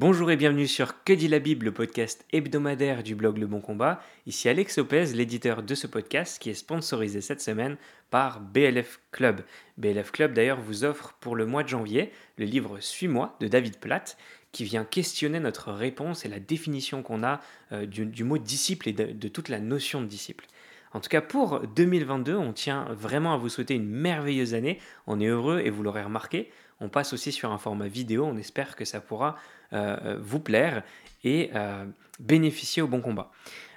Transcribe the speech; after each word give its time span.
Bonjour 0.00 0.30
et 0.30 0.36
bienvenue 0.36 0.68
sur 0.68 1.02
Que 1.02 1.12
dit 1.12 1.26
la 1.26 1.40
Bible, 1.40 1.64
le 1.64 1.72
podcast 1.72 2.24
hebdomadaire 2.32 3.02
du 3.02 3.16
blog 3.16 3.36
Le 3.36 3.48
Bon 3.48 3.60
Combat. 3.60 4.00
Ici 4.26 4.48
Alex 4.48 4.78
Lopez, 4.78 5.06
l'éditeur 5.06 5.64
de 5.64 5.74
ce 5.74 5.88
podcast 5.88 6.40
qui 6.40 6.50
est 6.50 6.54
sponsorisé 6.54 7.20
cette 7.20 7.40
semaine 7.40 7.76
par 8.08 8.40
BLF 8.40 9.00
Club. 9.10 9.40
BLF 9.76 10.12
Club 10.12 10.34
d'ailleurs 10.34 10.60
vous 10.60 10.84
offre 10.84 11.16
pour 11.18 11.34
le 11.34 11.46
mois 11.46 11.64
de 11.64 11.68
janvier 11.68 12.12
le 12.36 12.44
livre 12.44 12.78
Suis-moi 12.78 13.36
de 13.40 13.48
David 13.48 13.80
Platt 13.80 14.16
qui 14.52 14.62
vient 14.62 14.84
questionner 14.84 15.40
notre 15.40 15.72
réponse 15.72 16.24
et 16.24 16.28
la 16.28 16.38
définition 16.38 17.02
qu'on 17.02 17.24
a 17.24 17.40
euh, 17.72 17.84
du, 17.84 18.22
mot 18.22 18.38
disciple 18.38 18.88
et 18.88 18.92
de 18.92 19.28
toute 19.28 19.48
la 19.48 19.58
notion 19.58 20.00
de 20.00 20.06
disciple. 20.06 20.46
En 20.92 21.00
tout 21.00 21.08
cas, 21.08 21.20
pour 21.20 21.60
2022, 21.60 22.34
on 22.34 22.52
tient 22.52 22.86
vraiment 22.92 23.34
à 23.34 23.36
vous 23.36 23.48
souhaiter 23.48 23.74
une 23.74 23.88
merveilleuse 23.88 24.54
année. 24.54 24.78
On 25.06 25.20
est 25.20 25.26
heureux 25.26 25.60
et 25.64 25.70
vous 25.70 25.82
l'aurez 25.82 26.02
remarqué. 26.02 26.50
On 26.80 26.88
passe 26.88 27.12
aussi 27.12 27.32
sur 27.32 27.50
un 27.50 27.58
format 27.58 27.88
vidéo. 27.88 28.24
On 28.24 28.36
espère 28.36 28.76
que 28.76 28.84
ça 28.84 29.00
pourra 29.00 29.36
euh, 29.72 30.16
vous 30.20 30.40
plaire 30.40 30.82
et 31.24 31.50
euh, 31.54 31.84
bénéficier 32.20 32.82
au 32.82 32.86
bon 32.86 33.00
combat. 33.00 33.30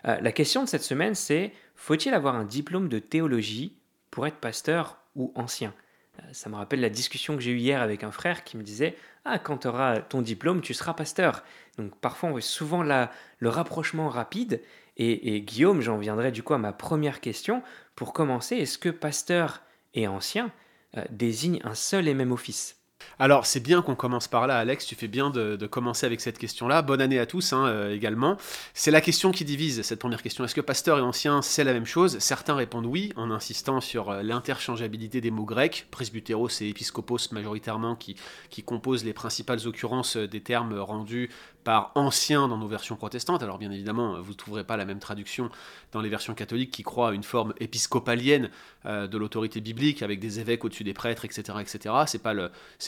Euh, 0.05 0.19
la 0.21 0.31
question 0.31 0.63
de 0.63 0.69
cette 0.69 0.83
semaine, 0.83 1.15
c'est 1.15 1.51
faut-il 1.75 2.13
avoir 2.13 2.35
un 2.35 2.45
diplôme 2.45 2.89
de 2.89 2.99
théologie 2.99 3.75
pour 4.11 4.27
être 4.27 4.37
pasteur 4.37 4.97
ou 5.15 5.31
ancien? 5.35 5.73
Ça 6.33 6.49
me 6.49 6.55
rappelle 6.55 6.81
la 6.81 6.89
discussion 6.89 7.35
que 7.35 7.41
j'ai 7.41 7.51
eue 7.51 7.57
hier 7.57 7.81
avec 7.81 8.03
un 8.03 8.11
frère 8.11 8.43
qui 8.43 8.57
me 8.57 8.63
disait 8.63 8.95
Ah, 9.25 9.39
quand 9.39 9.59
tu 9.59 9.67
auras 9.67 10.01
ton 10.01 10.21
diplôme, 10.21 10.61
tu 10.61 10.73
seras 10.73 10.93
pasteur. 10.93 11.43
Donc 11.77 11.95
parfois, 11.95 12.29
on 12.29 12.31
voit 12.33 12.41
souvent 12.41 12.83
le 12.83 13.49
rapprochement 13.49 14.09
rapide. 14.09 14.61
Et 14.97 15.41
Guillaume, 15.41 15.81
j'en 15.81 15.97
viendrai 15.97 16.31
du 16.31 16.43
coup 16.43 16.53
à 16.53 16.59
ma 16.59 16.73
première 16.73 17.21
question. 17.21 17.63
Pour 17.95 18.13
commencer, 18.13 18.57
est-ce 18.57 18.77
que 18.77 18.89
pasteur 18.89 19.63
et 19.95 20.07
ancien 20.07 20.51
désignent 21.09 21.61
un 21.63 21.75
seul 21.75 22.07
et 22.07 22.13
même 22.13 22.33
office? 22.33 22.80
Alors, 23.21 23.45
c'est 23.45 23.59
bien 23.59 23.83
qu'on 23.83 23.93
commence 23.93 24.27
par 24.27 24.47
là, 24.47 24.57
Alex. 24.57 24.85
Tu 24.85 24.95
fais 24.95 25.07
bien 25.07 25.29
de, 25.29 25.67
commencer 25.67 26.07
avec 26.07 26.21
cette 26.21 26.39
question-là. 26.39 26.81
Bonne 26.81 27.01
année 27.01 27.19
à 27.19 27.27
tous 27.27 27.53
hein, 27.53 27.67
euh, 27.67 27.93
également. 27.93 28.37
C'est 28.73 28.89
la 28.89 28.99
question 28.99 29.31
qui 29.31 29.45
divise 29.45 29.83
cette 29.83 29.99
première 29.99 30.23
question. 30.23 30.43
Est-ce 30.43 30.55
que 30.55 30.61
pasteur 30.61 30.97
et 30.97 31.01
ancien, 31.01 31.41
c'est 31.43 31.63
la 31.63 31.73
même 31.73 31.85
chose? 31.85 32.17
Certains 32.17 32.55
répondent 32.55 32.87
oui, 32.87 33.13
en 33.15 33.29
insistant 33.29 33.79
sur 33.79 34.09
euh, 34.09 34.23
l'interchangeabilité 34.23 35.21
des 35.21 35.29
mots 35.29 35.45
grecs. 35.45 35.85
Presbyteros 35.91 36.49
et 36.61 36.69
épiscopos 36.69 37.31
majoritairement 37.31 37.95
qui, 37.95 38.15
qui 38.49 38.63
composent 38.63 39.05
les 39.05 39.13
principales 39.13 39.67
occurrences 39.67 40.17
euh, 40.17 40.27
des 40.27 40.41
termes 40.41 40.79
rendus 40.79 41.29
par 41.63 41.91
ancien 41.95 42.47
dans 42.47 42.57
nos 42.57 42.67
versions 42.67 42.95
protestantes. 42.95 43.43
Alors 43.43 43.57
bien 43.57 43.71
évidemment, 43.71 44.21
vous 44.21 44.31
ne 44.31 44.37
trouverez 44.37 44.63
pas 44.63 44.77
la 44.77 44.85
même 44.85 44.99
traduction 44.99 45.49
dans 45.91 46.01
les 46.01 46.09
versions 46.09 46.33
catholiques 46.33 46.71
qui 46.71 46.83
croient 46.83 47.09
à 47.09 47.13
une 47.13 47.23
forme 47.23 47.53
épiscopalienne 47.59 48.49
euh, 48.85 49.07
de 49.07 49.17
l'autorité 49.17 49.61
biblique 49.61 50.01
avec 50.01 50.19
des 50.19 50.39
évêques 50.39 50.65
au-dessus 50.65 50.83
des 50.83 50.93
prêtres, 50.93 51.25
etc., 51.25 51.57
etc. 51.61 51.95
C'est 52.07 52.21
pas 52.21 52.33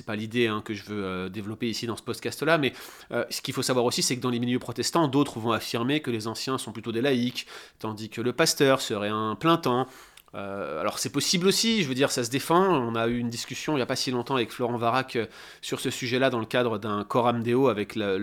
pas 0.06 0.16
l'idée 0.16 0.48
hein, 0.48 0.62
que 0.64 0.74
je 0.74 0.84
veux 0.84 1.04
euh, 1.04 1.30
développer 1.30 1.70
ici 1.70 1.86
dans 1.86 1.96
ce 1.96 2.02
podcast-là, 2.02 2.58
mais 2.58 2.74
euh, 3.12 3.26
ce 3.30 3.42
qu'il 3.42 3.54
faut 3.54 3.62
savoir 3.62 3.86
aussi, 3.86 4.02
c'est 4.02 4.16
que 4.16 4.22
dans 4.22 4.30
les 4.30 4.40
milieux 4.40 4.60
protestants, 4.60 5.08
d'autres 5.08 5.40
vont 5.40 5.52
affirmer 5.52 6.02
que 6.02 6.12
les 6.12 6.28
anciens 6.28 6.58
sont 6.58 6.72
plutôt 6.72 6.92
des 6.92 7.02
laïcs, 7.02 7.46
tandis 7.80 8.10
que 8.10 8.22
le 8.22 8.34
pasteur 8.34 8.82
serait 8.82 9.10
un 9.10 9.36
plein 9.36 9.58
temps. 9.58 9.88
Euh, 10.36 10.82
alors 10.82 10.98
c'est 10.98 11.12
possible 11.12 11.48
aussi, 11.48 11.84
je 11.84 11.88
veux 11.88 11.94
dire, 11.94 12.12
ça 12.12 12.24
se 12.24 12.30
défend. 12.30 12.64
On 12.64 12.96
a 12.96 13.08
eu 13.08 13.18
une 13.18 13.30
discussion 13.30 13.74
il 13.74 13.78
n'y 13.78 13.82
a 13.84 13.86
pas 13.86 13.96
si 13.96 14.12
longtemps 14.12 14.36
avec 14.36 14.52
Florent 14.52 14.78
Varac 14.78 15.16
euh, 15.16 15.28
sur 15.62 15.80
ce 15.80 15.92
sujet-là 15.92 16.30
dans 16.30 16.40
le 16.40 16.46
cadre 16.46 16.80
d'un 16.80 17.04
Coram 17.04 17.44
Deo 17.44 17.68
avec 17.68 17.96
la, 17.96 18.18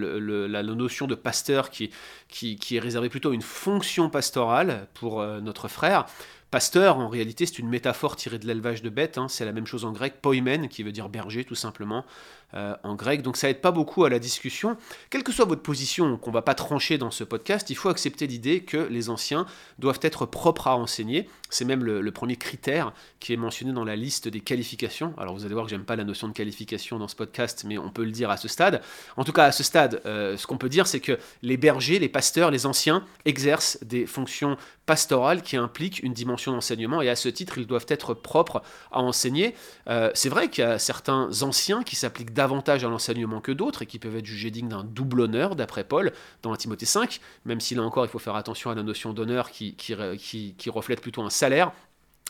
notion 0.62 1.06
de 1.06 1.14
pasteur 1.14 1.70
qui, 1.70 1.90
qui, 2.28 2.76
est 2.76 2.80
réservée 2.80 3.08
plutôt 3.08 3.30
à 3.30 3.34
une 3.34 3.42
fonction 3.42 4.10
pastorale 4.10 4.88
pour 4.94 5.20
euh, 5.20 5.40
notre 5.40 5.68
frère. 5.68 6.06
Pasteur, 6.50 6.98
en 6.98 7.08
réalité, 7.08 7.46
c'est 7.46 7.60
une 7.60 7.68
métaphore 7.68 8.16
tirée 8.16 8.40
de 8.40 8.46
l'élevage 8.48 8.82
de 8.82 8.88
bêtes. 8.88 9.18
Hein. 9.18 9.28
C'est 9.28 9.44
la 9.44 9.52
même 9.52 9.66
chose 9.66 9.84
en 9.84 9.92
grec, 9.92 10.14
poimen, 10.20 10.66
qui 10.68 10.82
veut 10.82 10.90
dire 10.90 11.08
berger, 11.08 11.44
tout 11.44 11.54
simplement, 11.54 12.04
en 12.52 12.96
grec. 12.96 13.22
Donc 13.22 13.36
ça 13.36 13.48
aide 13.48 13.60
pas 13.60 13.70
beaucoup 13.70 14.04
à 14.04 14.10
la 14.10 14.18
discussion. 14.18 14.76
Quelle 15.10 15.22
que 15.22 15.30
soit 15.30 15.44
votre 15.44 15.62
position, 15.62 16.16
qu'on 16.16 16.32
va 16.32 16.42
pas 16.42 16.54
trancher 16.54 16.98
dans 16.98 17.12
ce 17.12 17.22
podcast, 17.22 17.70
il 17.70 17.76
faut 17.76 17.88
accepter 17.88 18.26
l'idée 18.26 18.64
que 18.64 18.78
les 18.78 19.10
anciens 19.10 19.46
doivent 19.78 20.00
être 20.02 20.26
propres 20.26 20.66
à 20.66 20.76
enseigner. 20.76 21.28
C'est 21.50 21.64
même 21.64 21.84
le, 21.84 22.10
premier 22.10 22.36
critère 22.36 22.92
qui 23.20 23.32
est 23.32 23.36
mentionné 23.36 23.72
dans 23.72 23.84
la 23.84 23.96
liste 23.96 24.28
des 24.28 24.40
qualifications. 24.40 25.14
Alors 25.16 25.34
vous 25.34 25.44
allez 25.44 25.54
voir 25.54 25.66
que 25.66 25.70
j'aime 25.70 25.84
pas 25.84 25.96
la 25.96 26.04
notion 26.04 26.28
de 26.28 26.32
qualification 26.32 26.98
dans 26.98 27.08
ce 27.08 27.14
podcast, 27.14 27.64
mais 27.66 27.78
on 27.78 27.90
peut 27.90 28.04
le 28.04 28.10
dire 28.10 28.30
à 28.30 28.36
ce 28.36 28.48
stade. 28.48 28.82
En 29.16 29.24
tout 29.24 29.32
cas, 29.32 29.44
à 29.44 29.52
ce 29.52 29.62
stade, 29.62 30.00
euh, 30.06 30.36
ce 30.36 30.46
qu'on 30.46 30.58
peut 30.58 30.68
dire, 30.68 30.86
c'est 30.86 31.00
que 31.00 31.18
les 31.42 31.56
bergers, 31.56 31.98
les 31.98 32.08
pasteurs, 32.08 32.50
les 32.50 32.66
anciens 32.66 33.04
exercent 33.24 33.78
des 33.82 34.06
fonctions 34.06 34.56
pastorales 34.86 35.42
qui 35.42 35.56
impliquent 35.56 36.02
une 36.02 36.12
dimension 36.12 36.50
d'enseignement, 36.50 37.00
et 37.00 37.08
à 37.08 37.14
ce 37.14 37.28
titre, 37.28 37.58
ils 37.58 37.66
doivent 37.66 37.86
être 37.88 38.12
propres 38.12 38.60
à 38.90 39.00
enseigner. 39.00 39.54
Euh, 39.88 40.10
c'est 40.14 40.28
vrai 40.28 40.48
qu'il 40.48 40.64
y 40.64 40.66
a 40.66 40.80
certains 40.80 41.30
anciens 41.42 41.84
qui 41.84 41.94
s'appliquent 41.94 42.32
davantage 42.32 42.84
à 42.84 42.88
l'enseignement 42.88 43.40
que 43.40 43.52
d'autres, 43.52 43.82
et 43.82 43.86
qui 43.86 44.00
peuvent 44.00 44.16
être 44.16 44.26
jugés 44.26 44.50
dignes 44.50 44.68
d'un 44.68 44.82
double 44.82 45.20
honneur, 45.20 45.54
d'après 45.54 45.84
Paul, 45.84 46.12
dans 46.42 46.50
la 46.50 46.56
Timothée 46.56 46.86
5, 46.86 47.20
même 47.44 47.60
si 47.60 47.76
là 47.76 47.82
encore, 47.82 48.04
il 48.04 48.08
faut 48.08 48.18
faire 48.18 48.34
attention 48.34 48.70
à 48.70 48.74
la 48.74 48.82
notion 48.82 49.12
d'honneur 49.12 49.52
qui, 49.52 49.74
qui 49.74 50.70
reflète 50.70 51.00
plutôt 51.00 51.22
un 51.22 51.30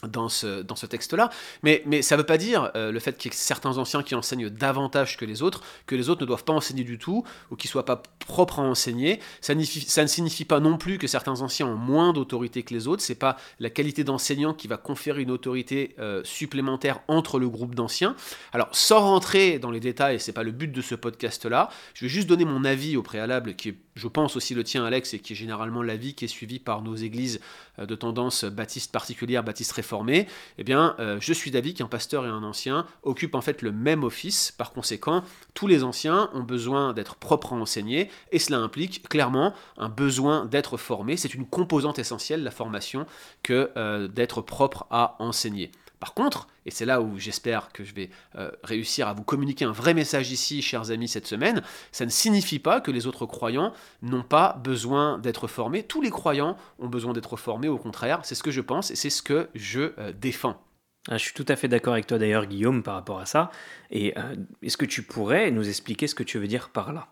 dans 0.06 0.28
ce, 0.28 0.62
dans 0.62 0.76
ce 0.76 0.87
texte-là. 0.87 1.31
Mais, 1.62 1.82
mais 1.87 2.03
ça 2.03 2.16
ne 2.16 2.21
veut 2.21 2.26
pas 2.26 2.38
dire, 2.38 2.71
euh, 2.75 2.93
le 2.93 3.00
fait 3.00 3.16
qu'il 3.16 3.31
y 3.31 3.34
ait 3.34 3.37
certains 3.37 3.78
anciens 3.78 4.03
qui 4.03 4.15
enseignent 4.15 4.48
davantage 4.48 5.16
que 5.16 5.25
les 5.25 5.43
autres, 5.43 5.62
que 5.87 5.94
les 5.94 6.09
autres 6.09 6.22
ne 6.22 6.26
doivent 6.26 6.44
pas 6.44 6.53
enseigner 6.53 6.84
du 6.84 6.98
tout, 6.98 7.25
ou 7.50 7.56
qu'ils 7.56 7.69
ne 7.69 7.72
soient 7.72 7.84
pas 7.84 8.03
propres 8.26 8.60
à 8.60 8.62
enseigner. 8.62 9.21
Ça, 9.41 9.54
ça, 9.87 10.03
ne 10.03 10.09
signifie 10.09 10.44
pas 10.44 10.60
non 10.60 10.78
plus 10.78 10.98
que 10.98 11.06
certains 11.06 11.41
anciens 11.43 11.66
ont 11.66 11.76
moins 11.76 12.12
d'autorité 12.12 12.62
que 12.62 12.75
les 12.75 12.88
autres. 12.88 13.03
C'est 13.03 13.15
pas 13.15 13.37
la 13.59 13.71
qualité 13.71 14.04
d'enseignant 14.04 14.54
qui 14.54 14.69
va 14.69 14.76
conférer 14.76 15.22
une 15.22 15.31
autorité 15.31 15.94
euh, 15.98 16.22
supplémentaire 16.25 17.00
entre 17.09 17.38
le 17.38 17.48
groupe 17.48 17.75
d'anciens. 17.75 18.16
Alors, 18.53 18.69
sans 18.72 19.00
rentrer 19.00 19.59
dans 19.59 19.71
les 19.71 19.81
détails, 19.81 20.21
c'est 20.21 20.32
pas 20.32 20.42
le 20.42 20.53
but 20.53 20.72
de 20.72 20.82
ce 20.82 20.94
podcast-là, 20.94 21.69
je 21.94 22.04
vais 22.04 22.09
juste 22.09 22.28
donner 22.28 22.44
mon 22.44 22.65
avis 22.65 22.97
au 22.97 23.03
préalable, 23.03 23.54
qui 23.54 23.71
est, 23.71 23.77
je 24.00 24.09
pense, 24.09 24.34
aussi 24.34 24.55
le 24.55 24.65
tien, 24.65 24.84
Alex, 24.84 25.12
et 25.15 25.19
qui 25.19 25.34
est 25.34 25.37
généralement 25.37 25.83
l'avis 25.83 26.15
qui 26.15 26.25
est 26.25 26.28
suivi 26.28 26.59
par 26.59 26.81
nos 26.83 26.97
églises 26.97 27.41
euh, 27.78 27.87
de 27.87 27.94
tendance 27.94 28.44
baptiste 28.44 28.91
particulière, 28.91 29.44
baptiste 29.44 29.72
réformée, 29.72 30.27
eh 30.56 30.65
bien, 30.65 30.97
euh, 30.99 31.19
je 31.21 31.33
suis 31.33 31.50
d'avis 31.50 31.75
qu'un 31.75 31.87
pasteur 31.87 32.25
et 32.25 32.28
un 32.28 32.43
ancien 32.43 32.87
occupent 33.03 33.34
en 33.34 33.43
fait 33.43 33.60
le 33.60 33.72
même 33.72 34.03
office. 34.03 34.53
Par 34.53 34.72
conséquent, 34.72 35.22
tous 35.53 35.66
les 35.66 35.84
anciens 35.84 36.31
ont 36.33 36.43
besoin 36.43 36.94
d'être 36.94 37.16
propres 37.16 37.53
à 37.53 37.56
enseigner, 37.56 38.10
et 38.33 38.39
cela 38.39 38.59
implique 38.59 39.06
clairement 39.09 39.53
un 39.77 39.91
besoin 39.91 40.47
d'être 40.47 40.78
formé. 40.78 41.19
C'est 41.19 41.34
une 41.34 41.47
composante 41.47 41.99
essentielle, 41.99 42.43
la 42.43 42.50
formation, 42.50 43.06
que 43.43 43.71
euh, 43.77 44.09
d'être 44.09 44.41
propre 44.41 44.87
à 44.91 45.16
enseigner. 45.19 45.71
Par 46.00 46.15
contre, 46.15 46.49
et 46.65 46.71
c'est 46.71 46.87
là 46.87 47.03
où 47.03 47.19
j'espère 47.19 47.72
que 47.72 47.84
je 47.84 47.94
vais 47.94 48.09
euh, 48.37 48.50
réussir 48.65 49.06
à 49.06 49.12
vous 49.12 49.22
communiquer 49.22 49.66
un 49.66 49.72
vrai 49.72 49.93
message 49.93 50.33
ici, 50.33 50.62
chers 50.62 50.91
amis, 50.91 51.09
cette 51.09 51.27
semaine, 51.27 51.62
ça 51.93 52.06
ne 52.06 52.11
signifie 52.11 52.59
pas 52.59 52.81
que 52.81 52.91
les 52.91 53.06
autres 53.06 53.27
croyants 53.27 53.75
n'ont 54.00 54.22
pas 54.22 54.59
besoin 54.65 55.19
d'être 55.19 55.47
formés. 55.47 55.83
Tous 55.83 56.00
les 56.00 56.10
croyants 56.10 56.56
ont 56.78 56.89
besoin 56.89 57.12
d'être 57.12 57.37
formés, 57.37 57.69
au 57.69 57.78
contraire, 57.78 58.21
c'est 58.22 58.34
ce 58.34 58.43
que 58.43 58.50
je 58.50 58.62
pense 58.62 58.91
et 58.91 58.97
c'est 58.97 59.10
ce 59.10 59.22
que 59.22 59.49
je 59.55 59.93
euh, 59.99 60.12
défends. 60.12 60.60
Ah, 61.09 61.19
je 61.19 61.25
suis 61.25 61.34
tout 61.34 61.47
à 61.49 61.56
fait 61.56 61.69
d'accord 61.69 61.93
avec 61.93 62.06
toi 62.06 62.19
d'ailleurs, 62.19 62.47
Guillaume, 62.47 62.83
par 62.83 62.94
rapport 62.94 63.21
à 63.21 63.27
ça. 63.27 63.50
Et 63.91 64.16
euh, 64.19 64.37
est-ce 64.62 64.77
que 64.77 64.87
tu 64.87 65.03
pourrais 65.03 65.50
nous 65.50 65.69
expliquer 65.69 66.06
ce 66.06 66.15
que 66.15 66.22
tu 66.22 66.39
veux 66.39 66.49
dire 66.49 66.71
par 66.71 66.93
là? 66.93 67.09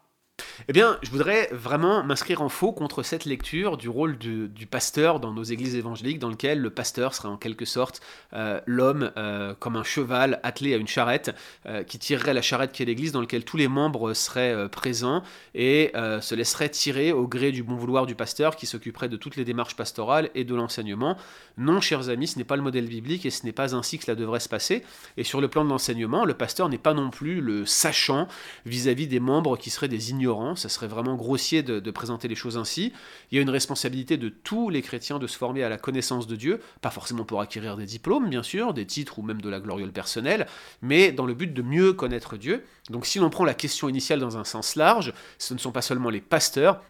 Eh 0.66 0.72
bien, 0.72 0.98
je 1.02 1.10
voudrais 1.10 1.48
vraiment 1.52 2.02
m'inscrire 2.02 2.42
en 2.42 2.48
faux 2.48 2.72
contre 2.72 3.02
cette 3.02 3.24
lecture 3.24 3.76
du 3.76 3.88
rôle 3.88 4.18
du, 4.18 4.48
pasteur 4.68 5.20
dans 5.20 5.32
nos 5.32 5.44
églises 5.44 5.76
évangéliques, 5.76 6.18
dans 6.18 6.28
lequel 6.28 6.60
le 6.60 6.70
pasteur 6.70 7.14
serait 7.14 7.28
en 7.28 7.36
quelque 7.36 7.64
sorte 7.64 8.00
euh, 8.32 8.60
l'homme 8.66 9.12
euh, 9.16 9.54
comme 9.58 9.76
un 9.76 9.84
cheval 9.84 10.40
attelé 10.42 10.74
à 10.74 10.76
une 10.76 10.88
charrette, 10.88 11.34
euh, 11.66 11.84
qui 11.84 11.98
tirerait 11.98 12.34
la 12.34 12.42
charrette 12.42 12.72
qui 12.72 12.82
est 12.82 12.86
l'église, 12.86 13.12
dans 13.12 13.20
lequel 13.20 13.44
tous 13.44 13.56
les 13.56 13.68
membres 13.68 14.14
seraient 14.14 14.68
présents 14.68 15.22
et 15.54 15.92
se 15.94 16.34
laisseraient 16.34 16.68
tirer 16.68 17.12
au 17.12 17.26
gré 17.26 17.52
du 17.52 17.62
bon 17.62 17.76
vouloir 17.76 18.06
du 18.06 18.14
pasteur 18.14 18.56
qui 18.56 18.66
s'occuperait 18.66 19.08
de 19.08 19.16
toutes 19.16 19.36
les 19.36 19.44
démarches 19.44 19.76
pastorales 19.76 20.30
et 20.34 20.44
de 20.44 20.54
l'enseignement. 20.54 21.16
Non, 21.56 21.80
chers 21.80 22.08
amis, 22.08 22.26
ce 22.26 22.38
n'est 22.38 22.44
pas 22.44 22.56
le 22.56 22.62
modèle 22.62 22.86
biblique 22.86 23.26
et 23.26 23.30
ce 23.30 23.44
n'est 23.44 23.52
pas 23.52 23.74
ainsi 23.74 23.98
que 23.98 24.04
cela 24.04 24.14
devrait 24.14 24.40
se 24.40 24.48
passer. 24.48 24.82
Et 25.16 25.24
sur 25.24 25.40
le 25.40 25.48
plan 25.48 25.64
de 25.64 25.70
l'enseignement, 25.70 26.24
le 26.24 26.34
pasteur 26.34 26.68
n'est 26.68 26.78
pas 26.78 26.94
non 26.94 27.10
plus 27.10 27.40
le 27.40 27.66
sachant 27.66 28.28
vis-à-vis 28.66 29.06
-vis 29.06 29.08
des 29.08 29.20
membres 29.20 29.56
qui 29.56 29.70
seraient 29.70 29.88
des 29.88 30.10
ignorants 30.10 30.47
ça 30.56 30.68
serait 30.68 30.86
vraiment 30.86 31.16
grossier 31.16 31.62
de, 31.62 31.90
présenter 31.90 32.28
les 32.28 32.34
choses 32.34 32.56
ainsi. 32.56 32.92
Il 33.30 33.36
y 33.36 33.38
a 33.38 33.42
une 33.42 33.50
responsabilité 33.50 34.16
de 34.16 34.28
tous 34.28 34.70
les 34.70 34.82
chrétiens 34.82 35.18
de 35.18 35.26
se 35.26 35.36
former 35.36 35.62
à 35.64 35.68
la 35.68 35.78
connaissance 35.78 36.26
de 36.26 36.36
Dieu, 36.36 36.60
pas 36.80 36.90
forcément 36.90 37.24
pour 37.24 37.40
acquérir 37.40 37.76
des 37.76 37.86
diplômes, 37.86 38.28
bien 38.28 38.42
sûr, 38.42 38.74
des 38.74 38.86
titres 38.86 39.18
ou 39.18 39.22
même 39.22 39.40
de 39.40 39.48
la 39.48 39.60
gloriole 39.60 39.92
personnelle, 39.92 40.46
mais 40.82 41.12
dans 41.12 41.26
le 41.26 41.34
but 41.34 41.52
de 41.52 41.62
mieux 41.62 41.92
connaître 41.92 42.36
Dieu. 42.36 42.64
Donc 42.90 43.06
si 43.06 43.18
l'on 43.18 43.30
prend 43.30 43.44
la 43.44 43.54
question 43.54 43.88
initiale 43.88 44.20
dans 44.20 44.36
un 44.36 44.44
sens 44.44 44.76
large, 44.76 45.12
ce 45.38 45.54
ne 45.54 45.58
sont 45.58 45.72
pas 45.72 45.82
seulement 45.82 46.10
les 46.10 46.20
pasteurs, 46.20 46.82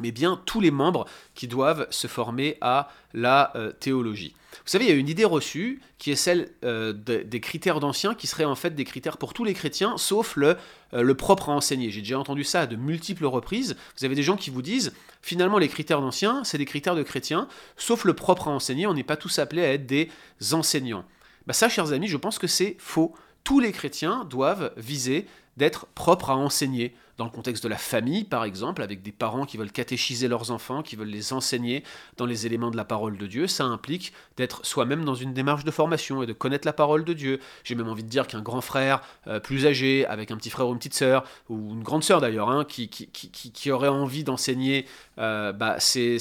mais 0.00 0.10
bien 0.10 0.40
tous 0.46 0.60
les 0.60 0.70
membres 0.70 1.06
qui 1.34 1.48
doivent 1.48 1.86
se 1.90 2.06
former 2.06 2.58
à 2.60 2.88
la 3.14 3.52
euh, 3.56 3.72
théologie. 3.72 4.34
Vous 4.50 4.72
savez, 4.72 4.86
il 4.86 4.90
y 4.90 4.92
a 4.92 4.96
une 4.96 5.08
idée 5.08 5.24
reçue 5.24 5.80
qui 5.98 6.10
est 6.10 6.16
celle 6.16 6.50
euh, 6.64 6.92
des 6.92 7.40
critères 7.40 7.80
d'anciens 7.80 8.14
qui 8.14 8.26
seraient 8.26 8.44
en 8.44 8.54
fait 8.54 8.74
des 8.74 8.84
critères 8.84 9.16
pour 9.16 9.34
tous 9.34 9.44
les 9.44 9.54
chrétiens, 9.54 9.96
sauf 9.98 10.36
le, 10.36 10.56
euh, 10.94 11.02
le 11.02 11.14
propre 11.14 11.50
à 11.50 11.52
enseigner. 11.52 11.90
J'ai 11.90 12.00
déjà 12.00 12.18
entendu 12.18 12.44
ça 12.44 12.62
à 12.62 12.66
de 12.66 12.76
multiples 12.76 13.26
reprises. 13.26 13.76
Vous 13.98 14.04
avez 14.04 14.14
des 14.14 14.22
gens 14.22 14.36
qui 14.36 14.50
vous 14.50 14.62
disent, 14.62 14.92
finalement, 15.22 15.58
les 15.58 15.68
critères 15.68 16.00
d'anciens, 16.00 16.44
c'est 16.44 16.58
des 16.58 16.64
critères 16.64 16.96
de 16.96 17.02
chrétiens, 17.02 17.48
sauf 17.76 18.04
le 18.04 18.14
propre 18.14 18.48
à 18.48 18.50
enseigner, 18.50 18.86
on 18.86 18.94
n'est 18.94 19.04
pas 19.04 19.16
tous 19.16 19.38
appelés 19.38 19.64
à 19.64 19.72
être 19.72 19.86
des 19.86 20.10
enseignants. 20.52 21.04
Bah 21.46 21.52
ça, 21.54 21.68
chers 21.68 21.92
amis, 21.92 22.08
je 22.08 22.16
pense 22.16 22.38
que 22.38 22.46
c'est 22.46 22.76
faux. 22.78 23.14
Tous 23.44 23.60
les 23.60 23.72
chrétiens 23.72 24.24
doivent 24.24 24.72
viser 24.76 25.26
d'être 25.56 25.86
propres 25.94 26.30
à 26.30 26.36
enseigner, 26.36 26.94
dans 27.18 27.24
le 27.24 27.30
contexte 27.30 27.64
de 27.64 27.68
la 27.68 27.76
famille, 27.76 28.24
par 28.24 28.44
exemple, 28.44 28.80
avec 28.80 29.02
des 29.02 29.12
parents 29.12 29.44
qui 29.44 29.56
veulent 29.56 29.72
catéchiser 29.72 30.28
leurs 30.28 30.52
enfants, 30.52 30.82
qui 30.82 30.94
veulent 30.94 31.08
les 31.08 31.32
enseigner 31.32 31.82
dans 32.16 32.26
les 32.26 32.46
éléments 32.46 32.70
de 32.70 32.76
la 32.76 32.84
parole 32.84 33.18
de 33.18 33.26
Dieu. 33.26 33.48
Ça 33.48 33.64
implique 33.64 34.12
d'être 34.36 34.64
soi-même 34.64 35.04
dans 35.04 35.16
une 35.16 35.34
démarche 35.34 35.64
de 35.64 35.70
formation 35.72 36.22
et 36.22 36.26
de 36.26 36.32
connaître 36.32 36.66
la 36.66 36.72
parole 36.72 37.04
de 37.04 37.12
Dieu. 37.12 37.40
J'ai 37.64 37.74
même 37.74 37.88
envie 37.88 38.04
de 38.04 38.08
dire 38.08 38.28
qu'un 38.28 38.40
grand 38.40 38.60
frère 38.60 39.02
euh, 39.26 39.40
plus 39.40 39.66
âgé, 39.66 40.06
avec 40.06 40.30
un 40.30 40.36
petit 40.36 40.50
frère 40.50 40.68
ou 40.68 40.72
une 40.72 40.78
petite 40.78 40.94
sœur, 40.94 41.24
ou 41.48 41.74
une 41.74 41.82
grande 41.82 42.04
sœur 42.04 42.20
d'ailleurs, 42.20 42.50
hein, 42.50 42.64
qui, 42.64 42.88
aurait 43.72 43.88
envie 43.88 44.22
d'enseigner 44.22 44.86
euh, 45.18 45.52
bah, 45.52 45.80
ses, 45.80 46.18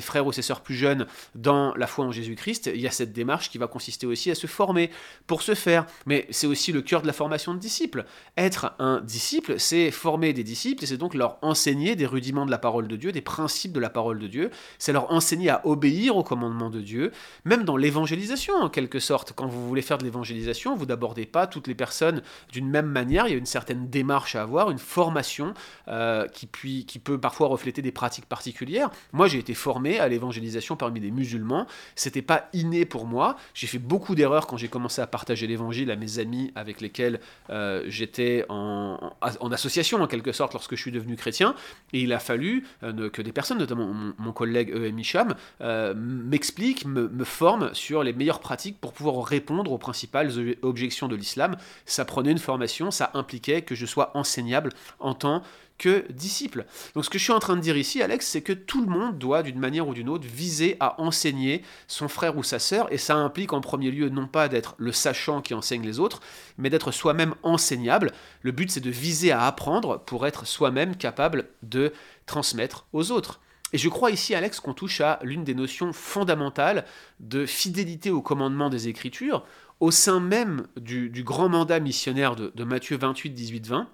frères 0.00 0.26
ou 0.26 0.32
ses 0.32 0.42
sœurs 0.42 0.60
plus 0.60 0.74
jeunes 0.74 1.06
dans 1.36 1.72
la 1.76 1.86
foi 1.86 2.04
en 2.04 2.10
Jésus-Christ, 2.10 2.70
il 2.74 2.80
y 2.80 2.88
a 2.88 2.90
cette 2.90 3.12
démarche 3.12 3.48
qui 3.48 3.58
va 3.58 3.68
consister 3.68 4.06
aussi 4.06 4.30
à 4.30 4.34
se 4.34 4.48
former 4.48 4.90
pour 5.28 5.42
se 5.42 5.54
faire. 5.54 5.86
Mais 6.06 6.26
c'est 6.30 6.48
aussi 6.48 6.72
le 6.72 6.82
cœur 6.82 7.02
de 7.02 7.06
la 7.06 7.12
formation 7.12 7.54
de 7.54 7.58
disciples. 7.58 8.04
Être 8.36 8.74
un 8.78 9.00
disciple, 9.00 9.51
c'est 9.58 9.90
former 9.90 10.32
des 10.32 10.44
disciples 10.44 10.84
et 10.84 10.86
c'est 10.86 10.96
donc 10.96 11.14
leur 11.14 11.38
enseigner 11.42 11.96
des 11.96 12.06
rudiments 12.06 12.46
de 12.46 12.50
la 12.50 12.58
parole 12.58 12.88
de 12.88 12.96
Dieu, 12.96 13.12
des 13.12 13.20
principes 13.20 13.72
de 13.72 13.80
la 13.80 13.90
parole 13.90 14.18
de 14.18 14.26
Dieu. 14.26 14.50
C'est 14.78 14.92
leur 14.92 15.10
enseigner 15.12 15.50
à 15.50 15.66
obéir 15.66 16.16
au 16.16 16.22
commandement 16.22 16.70
de 16.70 16.80
Dieu, 16.80 17.12
même 17.44 17.64
dans 17.64 17.76
l'évangélisation 17.76 18.54
en 18.54 18.68
quelque 18.68 18.98
sorte. 18.98 19.32
Quand 19.34 19.46
vous 19.46 19.68
voulez 19.68 19.82
faire 19.82 19.98
de 19.98 20.04
l'évangélisation, 20.04 20.74
vous 20.74 20.86
n'abordez 20.86 21.26
pas 21.26 21.46
toutes 21.46 21.66
les 21.66 21.74
personnes 21.74 22.22
d'une 22.50 22.68
même 22.68 22.86
manière. 22.86 23.26
Il 23.26 23.32
y 23.32 23.34
a 23.34 23.38
une 23.38 23.46
certaine 23.46 23.88
démarche 23.88 24.36
à 24.36 24.42
avoir, 24.42 24.70
une 24.70 24.78
formation 24.78 25.54
euh, 25.88 26.26
qui, 26.28 26.46
puis, 26.46 26.84
qui 26.84 26.98
peut 26.98 27.18
parfois 27.18 27.48
refléter 27.48 27.82
des 27.82 27.92
pratiques 27.92 28.26
particulières. 28.26 28.90
Moi, 29.12 29.28
j'ai 29.28 29.38
été 29.38 29.54
formé 29.54 29.98
à 29.98 30.08
l'évangélisation 30.08 30.76
parmi 30.76 31.00
des 31.00 31.10
musulmans. 31.10 31.66
C'était 31.94 32.22
pas 32.22 32.48
inné 32.52 32.84
pour 32.84 33.06
moi. 33.06 33.36
J'ai 33.54 33.66
fait 33.66 33.78
beaucoup 33.78 34.14
d'erreurs 34.14 34.46
quand 34.46 34.56
j'ai 34.56 34.68
commencé 34.68 35.00
à 35.00 35.06
partager 35.06 35.46
l'évangile 35.46 35.90
à 35.90 35.96
mes 35.96 36.18
amis 36.18 36.52
avec 36.54 36.80
lesquels 36.80 37.20
euh, 37.50 37.84
j'étais 37.86 38.44
en, 38.48 39.12
association 39.50 40.00
en 40.02 40.06
quelque 40.06 40.32
sorte 40.32 40.52
lorsque 40.52 40.76
je 40.76 40.80
suis 40.80 40.92
devenu 40.92 41.16
chrétien. 41.16 41.54
Et 41.92 42.00
il 42.00 42.12
a 42.12 42.18
fallu 42.18 42.66
euh, 42.82 43.10
que 43.10 43.22
des 43.22 43.32
personnes, 43.32 43.58
notamment 43.58 43.92
mon, 44.18 44.32
collègue 44.32 44.70
E.M. 44.70 44.98
Hicham, 44.98 45.34
euh, 45.60 45.94
m'expliquent, 45.96 46.86
me, 46.86 47.08
me 47.08 47.24
forment 47.24 47.74
sur 47.74 48.02
les 48.02 48.12
meilleures 48.12 48.40
pratiques 48.40 48.80
pour 48.80 48.92
pouvoir 48.92 49.24
répondre 49.24 49.72
aux 49.72 49.78
principales 49.78 50.30
objections 50.62 51.08
de 51.08 51.16
l'islam. 51.16 51.56
Ça 51.86 52.04
prenait 52.04 52.32
une 52.32 52.38
formation, 52.38 52.90
ça 52.90 53.10
impliquait 53.14 53.62
que 53.62 53.74
je 53.74 53.86
sois 53.86 54.16
enseignable 54.16 54.70
en 55.00 55.14
tant 55.14 55.42
que 55.78 56.10
disciple. 56.12 56.66
Donc 56.94 57.04
ce 57.04 57.10
que 57.10 57.18
je 57.18 57.24
suis 57.24 57.32
en 57.32 57.38
train 57.38 57.56
de 57.56 57.60
dire 57.60 57.76
ici, 57.76 58.02
Alex, 58.02 58.26
c'est 58.26 58.42
que 58.42 58.52
tout 58.52 58.80
le 58.84 58.90
monde 58.90 59.18
doit, 59.18 59.42
d'une 59.42 59.58
manière 59.58 59.88
ou 59.88 59.94
d'une 59.94 60.08
autre, 60.08 60.26
viser 60.26 60.76
à 60.80 61.00
enseigner 61.00 61.62
son 61.88 62.08
frère 62.08 62.36
ou 62.36 62.42
sa 62.42 62.58
sœur, 62.58 62.92
et 62.92 62.98
ça 62.98 63.16
implique 63.16 63.52
en 63.52 63.60
premier 63.60 63.90
lieu 63.90 64.08
non 64.08 64.26
pas 64.26 64.48
d'être 64.48 64.74
le 64.78 64.92
sachant 64.92 65.42
qui 65.42 65.54
enseigne 65.54 65.84
les 65.84 65.98
autres, 65.98 66.20
mais 66.58 66.70
d'être 66.70 66.92
soi-même 66.92 67.34
enseignable. 67.42 68.12
Le 68.42 68.52
but, 68.52 68.70
c'est 68.70 68.80
de 68.80 68.90
viser 68.90 69.32
à 69.32 69.46
apprendre 69.46 69.98
pour 70.04 70.26
être 70.26 70.46
soi-même 70.46 70.96
capable 70.96 71.48
de 71.62 71.92
transmettre 72.26 72.86
aux 72.92 73.10
autres. 73.10 73.40
Et 73.72 73.78
je 73.78 73.88
crois 73.88 74.10
ici, 74.10 74.34
Alex, 74.34 74.60
qu'on 74.60 74.74
touche 74.74 75.00
à 75.00 75.18
l'une 75.22 75.44
des 75.44 75.54
notions 75.54 75.92
fondamentales 75.92 76.84
de 77.20 77.46
fidélité 77.46 78.10
au 78.10 78.20
commandement 78.20 78.68
des 78.68 78.88
Écritures, 78.88 79.44
au 79.80 79.90
sein 79.90 80.20
même 80.20 80.66
du, 80.76 81.10
grand 81.24 81.48
mandat 81.48 81.80
missionnaire 81.80 82.36
de, 82.36 82.52
de 82.54 82.64
Matthieu 82.64 82.96
28, 82.98 83.30
18, 83.30 83.66
20 83.66 83.88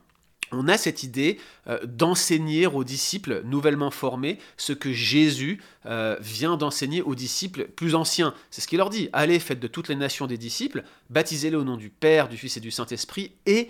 on 0.52 0.68
a 0.68 0.78
cette 0.78 1.02
idée 1.02 1.38
euh, 1.66 1.78
d'enseigner 1.84 2.66
aux 2.66 2.84
disciples 2.84 3.42
nouvellement 3.44 3.90
formés 3.90 4.38
ce 4.56 4.72
que 4.72 4.92
Jésus 4.92 5.60
euh, 5.86 6.16
vient 6.20 6.56
d'enseigner 6.56 7.02
aux 7.02 7.14
disciples 7.14 7.66
plus 7.68 7.94
anciens. 7.94 8.34
C'est 8.50 8.60
ce 8.60 8.68
qu'il 8.68 8.78
leur 8.78 8.90
dit. 8.90 9.08
Allez, 9.12 9.38
faites 9.38 9.60
de 9.60 9.68
toutes 9.68 9.88
les 9.88 9.96
nations 9.96 10.26
des 10.26 10.38
disciples, 10.38 10.84
baptisez-les 11.10 11.56
au 11.56 11.64
nom 11.64 11.76
du 11.76 11.90
Père, 11.90 12.28
du 12.28 12.36
Fils 12.36 12.56
et 12.56 12.60
du 12.60 12.70
Saint-Esprit, 12.70 13.32
et 13.46 13.68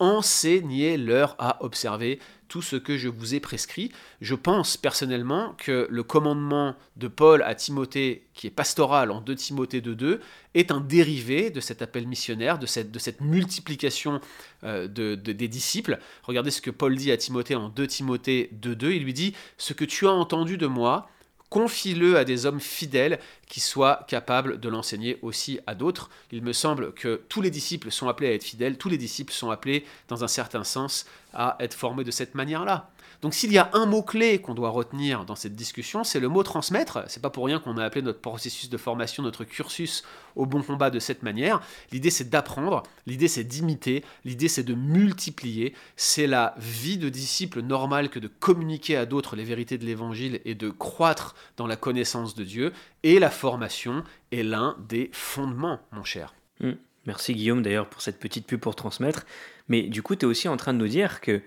enseignez-leur 0.00 1.36
à 1.38 1.62
observer 1.64 2.18
tout 2.48 2.62
ce 2.62 2.74
que 2.74 2.98
je 2.98 3.08
vous 3.08 3.34
ai 3.34 3.40
prescrit. 3.40 3.92
Je 4.20 4.34
pense 4.34 4.76
personnellement 4.76 5.54
que 5.56 5.86
le 5.88 6.02
commandement 6.02 6.74
de 6.96 7.06
Paul 7.06 7.42
à 7.42 7.54
Timothée, 7.54 8.26
qui 8.34 8.48
est 8.48 8.50
pastoral 8.50 9.12
en 9.12 9.20
2 9.20 9.34
Timothée 9.36 9.80
2.2, 9.80 10.18
est 10.54 10.72
un 10.72 10.80
dérivé 10.80 11.50
de 11.50 11.60
cet 11.60 11.80
appel 11.80 12.08
missionnaire, 12.08 12.58
de 12.58 12.66
cette, 12.66 13.20
multiplication 13.20 14.20
euh, 14.64 14.88
de, 14.88 15.14
des 15.14 15.48
disciples. 15.48 16.00
Regardez 16.24 16.50
ce 16.50 16.60
que 16.60 16.72
Paul 16.72 16.96
dit 16.96 17.12
à 17.12 17.16
Timothée 17.16 17.54
en 17.54 17.68
2 17.68 17.86
Timothée 17.86 18.50
2.2, 18.60 18.96
il 18.96 19.04
lui 19.04 19.14
dit, 19.14 19.34
Ce 19.56 19.72
que 19.72 19.84
tu 19.84 20.08
as 20.08 20.12
entendu 20.12 20.56
de 20.56 20.66
moi, 20.66 21.08
confie-le 21.50 22.16
à 22.16 22.24
des 22.24 22.46
hommes 22.46 22.60
fidèles 22.60 23.18
qui 23.46 23.60
soient 23.60 24.04
capables 24.08 24.58
de 24.60 24.68
l'enseigner 24.68 25.18
aussi 25.20 25.58
à 25.66 25.74
d'autres. 25.74 26.08
Il 26.30 26.42
me 26.42 26.52
semble 26.52 26.92
que 26.94 27.20
tous 27.28 27.42
les 27.42 27.50
disciples 27.50 27.90
sont 27.90 28.08
appelés 28.08 28.28
à 28.28 28.34
être 28.34 28.44
fidèles, 28.44 28.78
tous 28.78 28.88
les 28.88 28.96
disciples 28.96 29.32
sont 29.32 29.50
appelés, 29.50 29.84
dans 30.08 30.24
un 30.24 30.28
certain 30.28 30.64
sens, 30.64 31.06
à 31.34 31.56
être 31.60 31.74
formés 31.74 32.04
de 32.04 32.10
cette 32.12 32.34
manière-là. 32.34 32.88
Donc 33.22 33.34
s'il 33.34 33.52
y 33.52 33.58
a 33.58 33.70
un 33.74 33.84
mot-clé 33.84 34.40
qu'on 34.40 34.54
doit 34.54 34.70
retenir 34.70 35.26
dans 35.26 35.34
cette 35.34 35.54
discussion, 35.54 36.04
c'est 36.04 36.20
le 36.20 36.28
mot 36.28 36.42
transmettre. 36.42 37.04
C'est 37.06 37.20
pas 37.20 37.28
pour 37.28 37.44
rien 37.44 37.60
qu'on 37.60 37.76
a 37.76 37.84
appelé 37.84 38.00
notre 38.00 38.20
processus 38.20 38.70
de 38.70 38.76
formation, 38.78 39.22
notre 39.22 39.44
cursus 39.44 40.04
au 40.36 40.46
bon 40.46 40.62
combat 40.62 40.90
de 40.90 40.98
cette 40.98 41.22
manière. 41.22 41.60
L'idée 41.92 42.10
c'est 42.10 42.30
d'apprendre, 42.30 42.82
l'idée 43.06 43.28
c'est 43.28 43.44
d'imiter, 43.44 44.04
l'idée 44.24 44.48
c'est 44.48 44.62
de 44.62 44.74
multiplier. 44.74 45.74
C'est 45.96 46.26
la 46.26 46.54
vie 46.58 46.96
de 46.96 47.10
disciple 47.10 47.60
normale 47.60 48.08
que 48.08 48.18
de 48.18 48.28
communiquer 48.28 48.96
à 48.96 49.04
d'autres 49.04 49.36
les 49.36 49.44
vérités 49.44 49.76
de 49.76 49.84
l'évangile 49.84 50.40
et 50.46 50.54
de 50.54 50.70
croître 50.70 51.34
dans 51.58 51.66
la 51.66 51.76
connaissance 51.76 52.34
de 52.34 52.44
Dieu. 52.44 52.72
Et 53.02 53.18
la 53.18 53.30
formation 53.30 54.02
est 54.32 54.42
l'un 54.42 54.76
des 54.88 55.10
fondements, 55.12 55.80
mon 55.92 56.04
cher. 56.04 56.34
Hmm. 56.60 56.72
Merci 57.06 57.34
Guillaume 57.34 57.62
d'ailleurs 57.62 57.88
pour 57.88 58.00
cette 58.00 58.18
petite 58.18 58.46
pub 58.46 58.60
pour 58.60 58.76
transmettre. 58.76 59.26
Mais 59.68 59.82
du 59.82 60.02
coup, 60.02 60.16
tu 60.16 60.24
es 60.24 60.28
aussi 60.28 60.48
en 60.48 60.56
train 60.56 60.72
de 60.72 60.78
nous 60.78 60.88
dire 60.88 61.20
que 61.20 61.42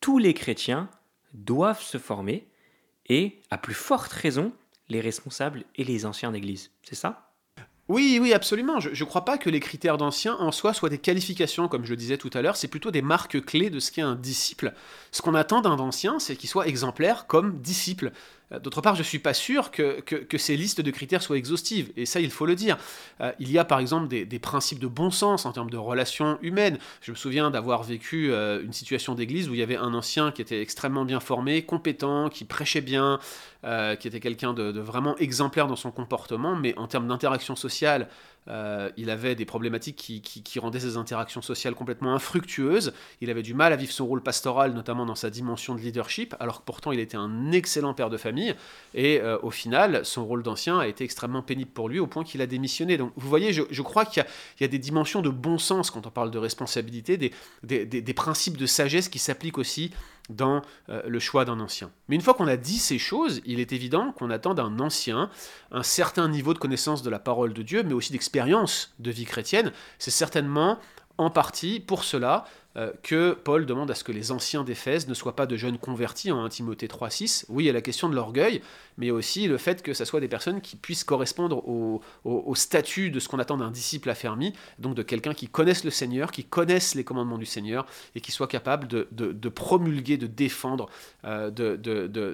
tous 0.00 0.18
les 0.18 0.34
chrétiens 0.34 0.88
doivent 1.34 1.82
se 1.82 1.98
former 1.98 2.46
et, 3.06 3.40
à 3.50 3.58
plus 3.58 3.74
forte 3.74 4.12
raison, 4.12 4.52
les 4.88 5.00
responsables 5.00 5.64
et 5.76 5.84
les 5.84 6.06
anciens 6.06 6.32
d'Église. 6.32 6.70
C'est 6.82 6.94
ça? 6.94 7.30
Oui, 7.88 8.18
oui, 8.20 8.32
absolument. 8.32 8.80
Je 8.80 8.88
ne 8.88 9.08
crois 9.08 9.26
pas 9.26 9.36
que 9.36 9.50
les 9.50 9.60
critères 9.60 9.98
d'anciens 9.98 10.36
en 10.36 10.52
soi 10.52 10.72
soient 10.72 10.88
des 10.88 10.98
qualifications, 10.98 11.68
comme 11.68 11.84
je 11.84 11.90
le 11.90 11.98
disais 11.98 12.16
tout 12.16 12.30
à 12.32 12.40
l'heure. 12.40 12.56
C'est 12.56 12.68
plutôt 12.68 12.90
des 12.90 13.02
marques 13.02 13.44
clés 13.44 13.68
de 13.68 13.78
ce 13.78 13.92
qu'est 13.92 14.00
un 14.00 14.14
disciple. 14.14 14.72
Ce 15.12 15.20
qu'on 15.20 15.34
attend 15.34 15.60
d'un 15.60 15.78
ancien, 15.78 16.18
c'est 16.18 16.34
qu'il 16.34 16.48
soit 16.48 16.66
exemplaire 16.66 17.26
comme 17.26 17.60
disciple. 17.60 18.12
Euh, 18.54 18.58
d'autre 18.58 18.80
part, 18.80 18.94
je 18.94 19.00
ne 19.00 19.04
suis 19.04 19.18
pas 19.18 19.34
sûr 19.34 19.70
que, 19.70 20.02
ces 20.36 20.56
listes 20.56 20.80
de 20.80 20.90
critères 20.90 21.22
soient 21.22 21.36
exhaustives, 21.36 21.92
et 21.96 22.06
ça, 22.06 22.20
il 22.20 22.30
faut 22.30 22.46
le 22.46 22.54
dire. 22.54 22.76
Euh, 23.20 23.32
il 23.38 23.50
y 23.50 23.58
a 23.58 23.64
par 23.64 23.78
exemple 23.78 24.08
des, 24.08 24.38
principes 24.38 24.78
de 24.78 24.86
bon 24.86 25.10
sens 25.10 25.46
en 25.46 25.52
termes 25.52 25.70
de 25.70 25.76
relations 25.76 26.38
humaines. 26.42 26.78
Je 27.00 27.12
me 27.12 27.16
souviens 27.16 27.50
d'avoir 27.50 27.82
vécu 27.82 28.30
euh, 28.30 28.62
une 28.62 28.72
situation 28.72 29.14
d'église 29.14 29.48
où 29.48 29.54
il 29.54 29.60
y 29.60 29.62
avait 29.62 29.76
un 29.76 29.94
ancien 29.94 30.32
qui 30.32 30.42
était 30.42 30.60
extrêmement 30.60 31.04
bien 31.04 31.20
formé, 31.20 31.62
compétent, 31.62 32.28
qui 32.28 32.44
prêchait 32.44 32.80
bien, 32.80 33.18
qui 33.98 34.08
était 34.08 34.20
quelqu'un 34.20 34.52
de, 34.52 34.78
vraiment 34.78 35.16
exemplaire 35.16 35.66
dans 35.66 35.76
son 35.76 35.90
comportement, 35.90 36.54
mais 36.54 36.76
en 36.76 36.86
termes 36.86 37.08
d'interaction 37.08 37.56
sociale, 37.56 38.08
euh, 38.48 38.90
il 38.96 39.10
avait 39.10 39.34
des 39.34 39.44
problématiques 39.44 39.96
qui, 39.96 40.58
rendaient 40.58 40.80
ses 40.80 40.96
interactions 40.96 41.42
sociales 41.42 41.74
complètement 41.74 42.14
infructueuses. 42.14 42.92
Il 43.20 43.30
avait 43.30 43.42
du 43.42 43.54
mal 43.54 43.72
à 43.72 43.76
vivre 43.76 43.92
son 43.92 44.06
rôle 44.06 44.22
pastoral, 44.22 44.72
notamment 44.72 45.06
dans 45.06 45.14
sa 45.14 45.30
dimension 45.30 45.74
de 45.74 45.80
leadership, 45.80 46.34
alors 46.40 46.60
que 46.60 46.64
pourtant 46.64 46.92
il 46.92 47.00
était 47.00 47.16
un 47.16 47.52
excellent 47.52 47.94
père 47.94 48.10
de 48.10 48.16
famille. 48.16 48.54
Et 48.94 49.20
euh, 49.20 49.38
au 49.42 49.50
final, 49.50 50.04
son 50.04 50.24
rôle 50.26 50.42
d'ancien 50.42 50.78
a 50.78 50.86
été 50.86 51.04
extrêmement 51.04 51.42
pénible 51.42 51.70
pour 51.70 51.88
lui, 51.88 51.98
au 51.98 52.06
point 52.06 52.24
qu'il 52.24 52.42
a 52.42 52.46
démissionné. 52.46 52.96
Donc 52.96 53.12
vous 53.16 53.28
voyez, 53.28 53.52
je, 53.52 53.82
crois 53.82 54.04
qu'il 54.04 54.24
y, 54.60 54.64
a 54.64 54.68
des 54.68 54.78
dimensions 54.78 55.22
de 55.22 55.30
bon 55.30 55.58
sens 55.58 55.90
quand 55.90 56.06
on 56.06 56.10
parle 56.10 56.30
de 56.30 56.38
responsabilité, 56.38 57.16
des 57.62 58.14
principes 58.14 58.56
de 58.56 58.66
sagesse 58.66 59.08
qui 59.08 59.18
s'appliquent 59.18 59.58
aussi 59.58 59.90
dans 60.30 60.62
euh, 60.88 61.02
le 61.06 61.18
choix 61.18 61.44
d'un 61.44 61.60
ancien. 61.60 61.90
Mais 62.08 62.16
une 62.16 62.22
fois 62.22 62.34
qu'on 62.34 62.48
a 62.48 62.56
dit 62.56 62.78
ces 62.78 62.98
choses, 62.98 63.40
il 63.44 63.60
est 63.60 63.72
évident 63.72 64.12
qu'on 64.12 64.30
attend 64.30 64.54
d'un 64.54 64.78
ancien 64.80 65.30
un 65.70 65.82
certain 65.82 66.28
niveau 66.28 66.54
de 66.54 66.58
connaissance 66.58 67.02
de 67.02 67.10
la 67.10 67.18
parole 67.18 67.52
de 67.52 67.62
Dieu, 67.62 67.82
mais 67.82 67.92
aussi 67.92 68.12
d'expérience 68.12 68.94
de 68.98 69.10
vie 69.10 69.26
chrétienne. 69.26 69.72
C'est 69.98 70.10
certainement 70.10 70.78
en 71.18 71.30
partie 71.30 71.80
pour 71.80 72.04
cela 72.04 72.44
euh, 72.76 72.92
que 73.02 73.32
Paul 73.32 73.66
demande 73.66 73.90
à 73.90 73.94
ce 73.94 74.02
que 74.02 74.10
les 74.10 74.32
anciens 74.32 74.64
d'Éphèse 74.64 75.06
ne 75.06 75.14
soient 75.14 75.36
pas 75.36 75.46
de 75.46 75.56
jeunes 75.56 75.78
convertis 75.78 76.32
en 76.32 76.44
1 76.44 76.48
Timothée 76.48 76.88
3.6. 76.88 77.44
Oui, 77.48 77.64
il 77.64 77.66
y 77.66 77.70
a 77.70 77.72
la 77.72 77.80
question 77.80 78.08
de 78.08 78.14
l'orgueil, 78.14 78.62
mais 78.98 79.10
aussi 79.10 79.46
le 79.46 79.58
fait 79.58 79.82
que 79.82 79.94
ce 79.94 80.04
soit 80.04 80.20
des 80.20 80.28
personnes 80.28 80.60
qui 80.60 80.76
puissent 80.76 81.04
correspondre 81.04 81.62
au, 81.68 82.02
statut 82.54 83.10
de 83.10 83.20
ce 83.20 83.28
qu'on 83.28 83.38
attend 83.38 83.56
d'un 83.56 83.70
disciple 83.70 84.10
affermi, 84.10 84.52
donc 84.78 84.94
de 84.94 85.02
quelqu'un 85.02 85.34
qui 85.34 85.48
connaisse 85.48 85.84
le 85.84 85.90
Seigneur, 85.90 86.30
qui 86.30 86.44
connaisse 86.44 86.94
les 86.94 87.04
commandements 87.04 87.38
du 87.38 87.46
Seigneur, 87.46 87.86
et 88.14 88.20
qui 88.20 88.32
soit 88.32 88.48
capable 88.48 88.88
de, 88.88 89.48
promulguer, 89.48 90.16
de 90.16 90.26
défendre, 90.26 90.88
euh, 91.24 91.50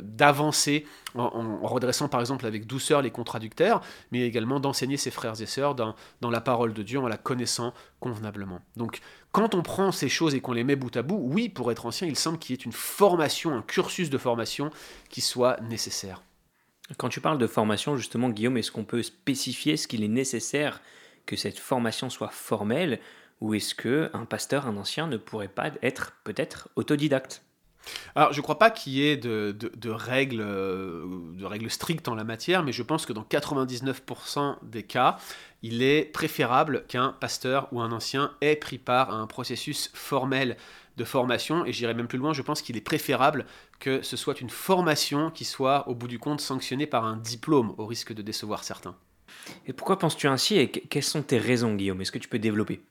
d'avancer 0.02 0.86
en, 1.14 1.24
en, 1.62 1.66
redressant 1.66 2.08
par 2.08 2.20
exemple 2.20 2.46
avec 2.46 2.66
douceur 2.66 3.02
les 3.02 3.10
contradicteurs, 3.10 3.82
mais 4.12 4.22
également 4.22 4.60
d'enseigner 4.60 4.96
ses 4.96 5.10
frères 5.10 5.40
et 5.40 5.46
sœurs 5.46 5.74
dans, 5.74 5.94
dans 6.20 6.30
la 6.30 6.40
parole 6.40 6.72
de 6.72 6.82
Dieu 6.82 6.98
en 6.98 7.08
la 7.08 7.16
connaissant 7.16 7.74
convenablement. 7.98 8.60
Donc 8.76 9.00
quand 9.32 9.54
on 9.54 9.62
prend 9.62 9.92
ces 9.92 10.08
choses 10.08 10.34
et 10.34 10.40
qu'on 10.40 10.52
les 10.52 10.64
met 10.64 10.76
bout 10.76 10.96
à 10.96 11.02
bout, 11.02 11.20
oui, 11.22 11.48
pour 11.48 11.70
être 11.70 11.86
ancien, 11.86 12.08
il 12.08 12.16
semble 12.16 12.38
qu'il 12.38 12.56
y 12.56 12.58
ait 12.58 12.64
une 12.64 12.72
formation, 12.72 13.54
un 13.54 13.62
cursus 13.62 14.10
de 14.10 14.18
formation 14.18 14.70
qui 15.08 15.20
soit 15.20 15.60
nécessaire. 15.60 16.22
Quand 16.98 17.08
tu 17.08 17.20
parles 17.20 17.38
de 17.38 17.46
formation, 17.46 17.96
justement, 17.96 18.30
Guillaume, 18.30 18.56
est-ce 18.56 18.72
qu'on 18.72 18.84
peut 18.84 19.02
spécifier 19.02 19.76
ce 19.76 19.86
qu'il 19.86 20.02
est 20.02 20.08
nécessaire 20.08 20.80
que 21.26 21.36
cette 21.36 21.58
formation 21.58 22.10
soit 22.10 22.30
formelle 22.30 22.98
Ou 23.40 23.54
est-ce 23.54 23.76
que 23.76 24.10
un 24.12 24.24
pasteur, 24.24 24.66
un 24.66 24.76
ancien, 24.76 25.06
ne 25.06 25.16
pourrait 25.16 25.48
pas 25.48 25.70
être 25.82 26.12
peut-être 26.24 26.68
autodidacte? 26.74 27.42
Alors, 28.14 28.32
je 28.32 28.38
ne 28.38 28.42
crois 28.42 28.58
pas 28.58 28.70
qu'il 28.70 28.94
y 28.94 29.06
ait 29.06 29.16
de, 29.16 29.90
règles, 29.90 30.40
euh, 30.40 31.04
règles 31.42 31.70
strictes 31.70 32.08
en 32.08 32.14
la 32.14 32.24
matière, 32.24 32.62
mais 32.62 32.72
je 32.72 32.82
pense 32.82 33.06
que 33.06 33.12
dans 33.12 33.22
99% 33.22 34.56
des 34.62 34.82
cas, 34.82 35.18
il 35.62 35.82
est 35.82 36.02
préférable 36.04 36.84
qu'un 36.88 37.14
pasteur 37.20 37.68
ou 37.72 37.80
un 37.80 37.92
ancien 37.92 38.32
ait 38.40 38.56
pris 38.56 38.78
part 38.78 39.10
à 39.10 39.14
un 39.14 39.26
processus 39.26 39.90
formel 39.94 40.56
de 40.96 41.04
formation, 41.04 41.64
et 41.64 41.72
j'irai 41.72 41.94
même 41.94 42.08
plus 42.08 42.18
loin, 42.18 42.32
je 42.32 42.42
pense 42.42 42.62
qu'il 42.62 42.76
est 42.76 42.82
préférable 42.82 43.46
que 43.78 44.02
ce 44.02 44.16
soit 44.16 44.40
une 44.40 44.50
formation 44.50 45.30
qui 45.30 45.44
soit, 45.44 45.88
au 45.88 45.94
bout 45.94 46.08
du 46.08 46.18
compte, 46.18 46.40
sanctionnée 46.40 46.86
par 46.86 47.04
un 47.04 47.16
diplôme, 47.16 47.74
au 47.78 47.86
risque 47.86 48.12
de 48.12 48.22
décevoir 48.22 48.64
certains. 48.64 48.96
Et 49.66 49.72
pourquoi 49.72 49.98
penses-tu 49.98 50.26
ainsi, 50.26 50.58
et 50.58 50.68
quelles 50.70 51.02
sont 51.02 51.22
tes 51.22 51.38
raisons, 51.38 51.74
Guillaume? 51.74 52.00
Est-ce 52.02 52.12
que 52.12 52.18
tu 52.18 52.28
peux 52.28 52.38
développer? 52.38 52.82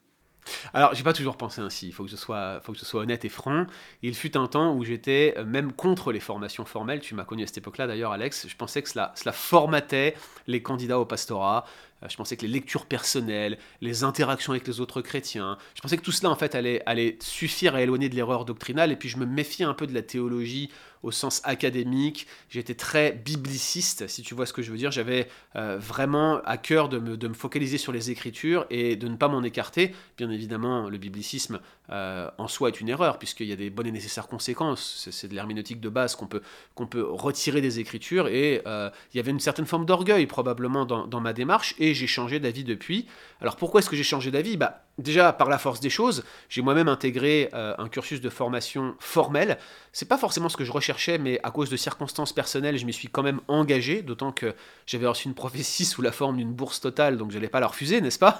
Alors, 0.74 0.94
j'ai 0.94 1.04
pas 1.04 1.14
toujours 1.14 1.38
pensé 1.38 1.62
ainsi, 1.62 1.88
il 1.88 1.94
faut 1.94 2.04
que, 2.04 2.10
je 2.10 2.16
sois, 2.16 2.62
honnête 2.94 3.26
et 3.26 3.30
franc. 3.30 3.66
Il 4.02 4.16
fut 4.16 4.38
un 4.38 4.48
temps 4.48 4.74
où 4.74 4.84
j'étais 4.84 5.34
euh, 5.38 5.46
même 5.46 5.74
contre 5.74 6.12
les 6.12 6.20
formations 6.20 6.66
formelles, 6.66 7.00
tu 7.00 7.16
m'as 7.16 7.26
connu 7.26 7.44
à 7.44 7.48
cette 7.48 7.60
époque-là 7.60 7.88
d'ailleurs, 7.88 8.12
Alex. 8.12 8.48
Je 8.48 8.56
pensais 8.56 8.82
que 8.82 8.90
cela, 8.90 9.14
formatait 9.32 10.16
les 10.48 10.62
candidats 10.62 11.00
au 11.00 11.06
pastorat. 11.06 11.66
Euh, 12.04 12.08
je 12.10 12.16
pensais 12.16 12.38
que 12.38 12.44
les 12.44 12.52
lectures 12.52 12.86
personnelles, 12.86 13.58
les 13.82 14.04
interactions 14.04 14.54
avec 14.54 14.68
les 14.68 14.80
autres 14.80 15.02
chrétiens, 15.02 15.58
je 15.76 15.82
pensais 15.82 15.98
que 15.98 16.04
tout 16.04 16.12
cela 16.12 16.30
en 16.30 16.36
fait 16.36 16.56
allait 16.56 17.18
suffire 17.22 17.76
à 17.76 17.82
éloigner 17.82 18.10
de 18.10 18.16
l'erreur 18.16 18.46
doctrinale. 18.46 18.92
Et 18.92 18.96
puis 18.96 19.10
je 19.10 19.18
me 19.18 19.26
méfiais 19.26 19.66
un 19.66 19.74
peu 19.74 19.88
de 19.88 19.94
la 19.94 20.02
théologie 20.02 20.70
au 21.04 21.12
sens 21.12 21.42
académique. 21.44 22.28
J'étais 22.50 22.76
très 22.76 23.12
bibliciste, 23.12 24.08
si 24.08 24.22
tu 24.22 24.36
vois 24.36 24.46
ce 24.46 24.54
que 24.54 24.62
je 24.62 24.72
veux 24.72 24.78
dire. 24.78 24.92
J'avais 24.92 25.28
euh, 25.56 25.78
vraiment 25.80 26.42
à 26.46 26.58
cœur 26.58 26.90
de 26.90 27.00
me, 27.00 27.18
de 27.18 27.28
me, 27.28 27.34
focaliser 27.34 27.78
sur 27.78 27.92
les 27.92 28.12
Écritures 28.12 28.66
et 28.70 28.96
de 28.96 29.08
ne 29.08 29.16
pas 29.16 29.28
m'en 29.28 29.44
écarter. 29.44 29.96
Bien 30.18 30.30
évidemment, 30.30 30.90
le 30.90 30.98
biblicisme 30.98 31.60
euh, 31.90 32.30
en 32.38 32.48
soi 32.48 32.70
est 32.70 32.82
une 32.82 32.90
erreur, 32.90 33.18
puisqu'il 33.18 33.48
y 33.48 33.54
a 33.54 33.56
des 33.56 33.70
bonnes 33.70 33.88
et 33.88 33.92
nécessaires 33.92 34.28
conséquences. 34.28 35.08
C'est 35.12 35.28
de 35.28 35.36
l'herméneutique 35.36 35.80
de 35.80 35.90
base 35.90 36.16
qu'on 36.16 36.28
peut, 36.28 36.42
qu'on 36.76 36.88
peut 36.88 37.04
retirer 37.04 37.62
des 37.62 37.80
Écritures. 37.80 38.28
Et 38.28 38.62
euh, 38.68 38.90
il 39.14 39.18
y 39.18 39.20
avait 39.20 39.32
une 39.32 39.40
certaine 39.40 39.66
forme 39.66 39.86
d'orgueil 39.86 40.26
probablement 40.26 40.86
dans, 40.86 41.08
dans 41.08 41.22
ma 41.22 41.34
démarche, 41.34 41.76
et 41.80 41.94
j'ai 41.94 42.08
changé 42.08 42.40
d'avis 42.40 42.64
depuis. 42.64 43.08
Alors 43.42 43.56
pourquoi 43.56 43.80
est-ce 43.80 43.90
que 43.90 43.96
j'ai 43.96 44.04
changé 44.04 44.32
d'avis? 44.32 44.58
Bah, 44.58 44.84
Déjà, 45.00 45.34
par 45.34 45.50
la 45.50 45.58
force 45.58 45.80
des 45.80 45.90
choses, 45.90 46.24
j'ai 46.50 46.62
moi-même 46.62 46.88
intégré 46.88 47.50
un 47.54 47.88
cursus 47.90 48.22
de 48.22 48.30
formation 48.30 48.96
formel. 49.00 49.58
C'est 49.92 50.08
pas 50.08 50.18
forcément 50.18 50.50
ce 50.50 50.58
que 50.58 50.64
je 50.64 50.72
recherche 50.72 51.00
mais 51.18 51.40
à 51.44 51.52
cause 51.52 51.70
de 51.70 51.78
circonstances 51.78 52.34
personnelles, 52.34 52.78
je 52.78 52.86
m'y 52.86 52.94
suis 52.94 53.08
quand 53.08 53.24
même 53.24 53.40
engagé, 53.48 54.02
d'autant 54.02 54.32
que 54.32 54.54
j'avais 54.86 55.08
reçu 55.08 55.28
une 55.28 55.34
prophétie 55.34 55.86
sous 55.86 56.02
la 56.02 56.12
forme 56.12 56.38
d'une 56.38 56.54
bourse 56.54 56.82
totale, 56.82 57.18
donc 57.18 57.32
je 57.32 57.38
n'allais 57.38 57.50
pas 57.50 57.60
la 57.60 57.68
refuser, 57.68 58.02
n'est-ce 58.02 58.20
pas? 58.20 58.38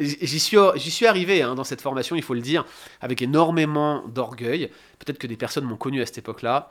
J'y 0.00 0.40
suis, 0.40 0.58
suis 0.78 1.06
arrivé 1.06 1.42
hein, 1.42 1.54
dans 1.54 1.64
cette 1.64 1.80
formation, 1.80 2.16
il 2.16 2.22
faut 2.22 2.34
le 2.34 2.40
dire, 2.40 2.64
avec 3.00 3.22
énormément 3.22 4.06
d'orgueil. 4.08 4.70
Peut-être 4.98 5.18
que 5.18 5.26
des 5.26 5.36
personnes 5.36 5.64
m'ont 5.64 5.76
connu 5.76 6.00
à 6.00 6.06
cette 6.06 6.18
époque-là, 6.18 6.70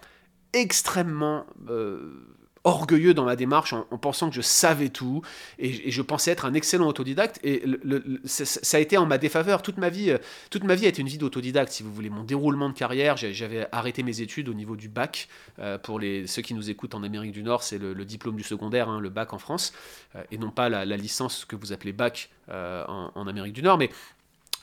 extrêmement... 0.54 1.46
Euh, 1.70 2.28
orgueilleux 2.64 3.14
dans 3.14 3.26
ma 3.26 3.36
démarche 3.36 3.74
en, 3.74 3.98
pensant 3.98 4.30
que 4.30 4.36
je 4.36 4.42
savais 4.42 4.90
tout 4.90 5.22
et, 5.60 5.92
je 5.92 6.02
pensais 6.02 6.32
être 6.32 6.46
un 6.46 6.54
excellent 6.54 6.88
autodidacte. 6.88 7.40
Et 7.44 7.64
ça 8.26 8.78
a 8.78 8.80
été 8.80 8.98
en 8.98 9.06
ma 9.06 9.18
défaveur. 9.18 9.62
Toute 9.62 9.78
ma 9.78 9.90
vie 9.90 10.12
euh, 10.12 10.18
toute 10.50 10.64
ma 10.64 10.76
vie 10.76 10.86
a 10.86 10.90
été 10.90 11.02
une 11.02 11.08
vie 11.08 11.18
d'autodidacte 11.18 11.72
si 11.72 11.84
vous 11.84 11.94
voulez. 11.94 12.10
Mon 12.10 12.24
déroulement 12.24 12.70
de 12.70 12.74
carrière 12.74 13.18
j'avais 13.18 13.68
arrêté 13.72 14.04
mes 14.04 14.22
études 14.22 14.50
au 14.50 14.54
niveau 14.54 14.76
du 14.76 14.90
bac. 14.90 15.28
Euh, 15.60 15.78
pour 15.78 16.00
les 16.00 16.28
ceux 16.28 16.42
qui 16.42 16.54
nous 16.54 16.70
écoutent 16.70 16.96
en 16.96 17.04
Amérique 17.04 17.32
du 17.32 17.44
Nord 17.44 17.64
c'est 17.64 17.78
le, 17.78 17.94
diplôme 18.06 18.36
du 18.36 18.44
secondaire 18.44 18.90
hein, 18.90 19.00
le 19.00 19.10
bac 19.10 19.34
en 19.34 19.40
France 19.40 19.74
euh, 20.16 20.24
et 20.32 20.38
non 20.38 20.52
pas 20.52 20.70
la, 20.70 20.86
licence 20.98 21.46
que 21.46 21.56
vous 21.56 21.74
appelez 21.74 21.92
bac 21.92 22.30
en, 22.50 23.12
en 23.16 23.28
Amérique 23.28 23.54
du 23.54 23.64
Nord. 23.64 23.78
Mais 23.78 23.90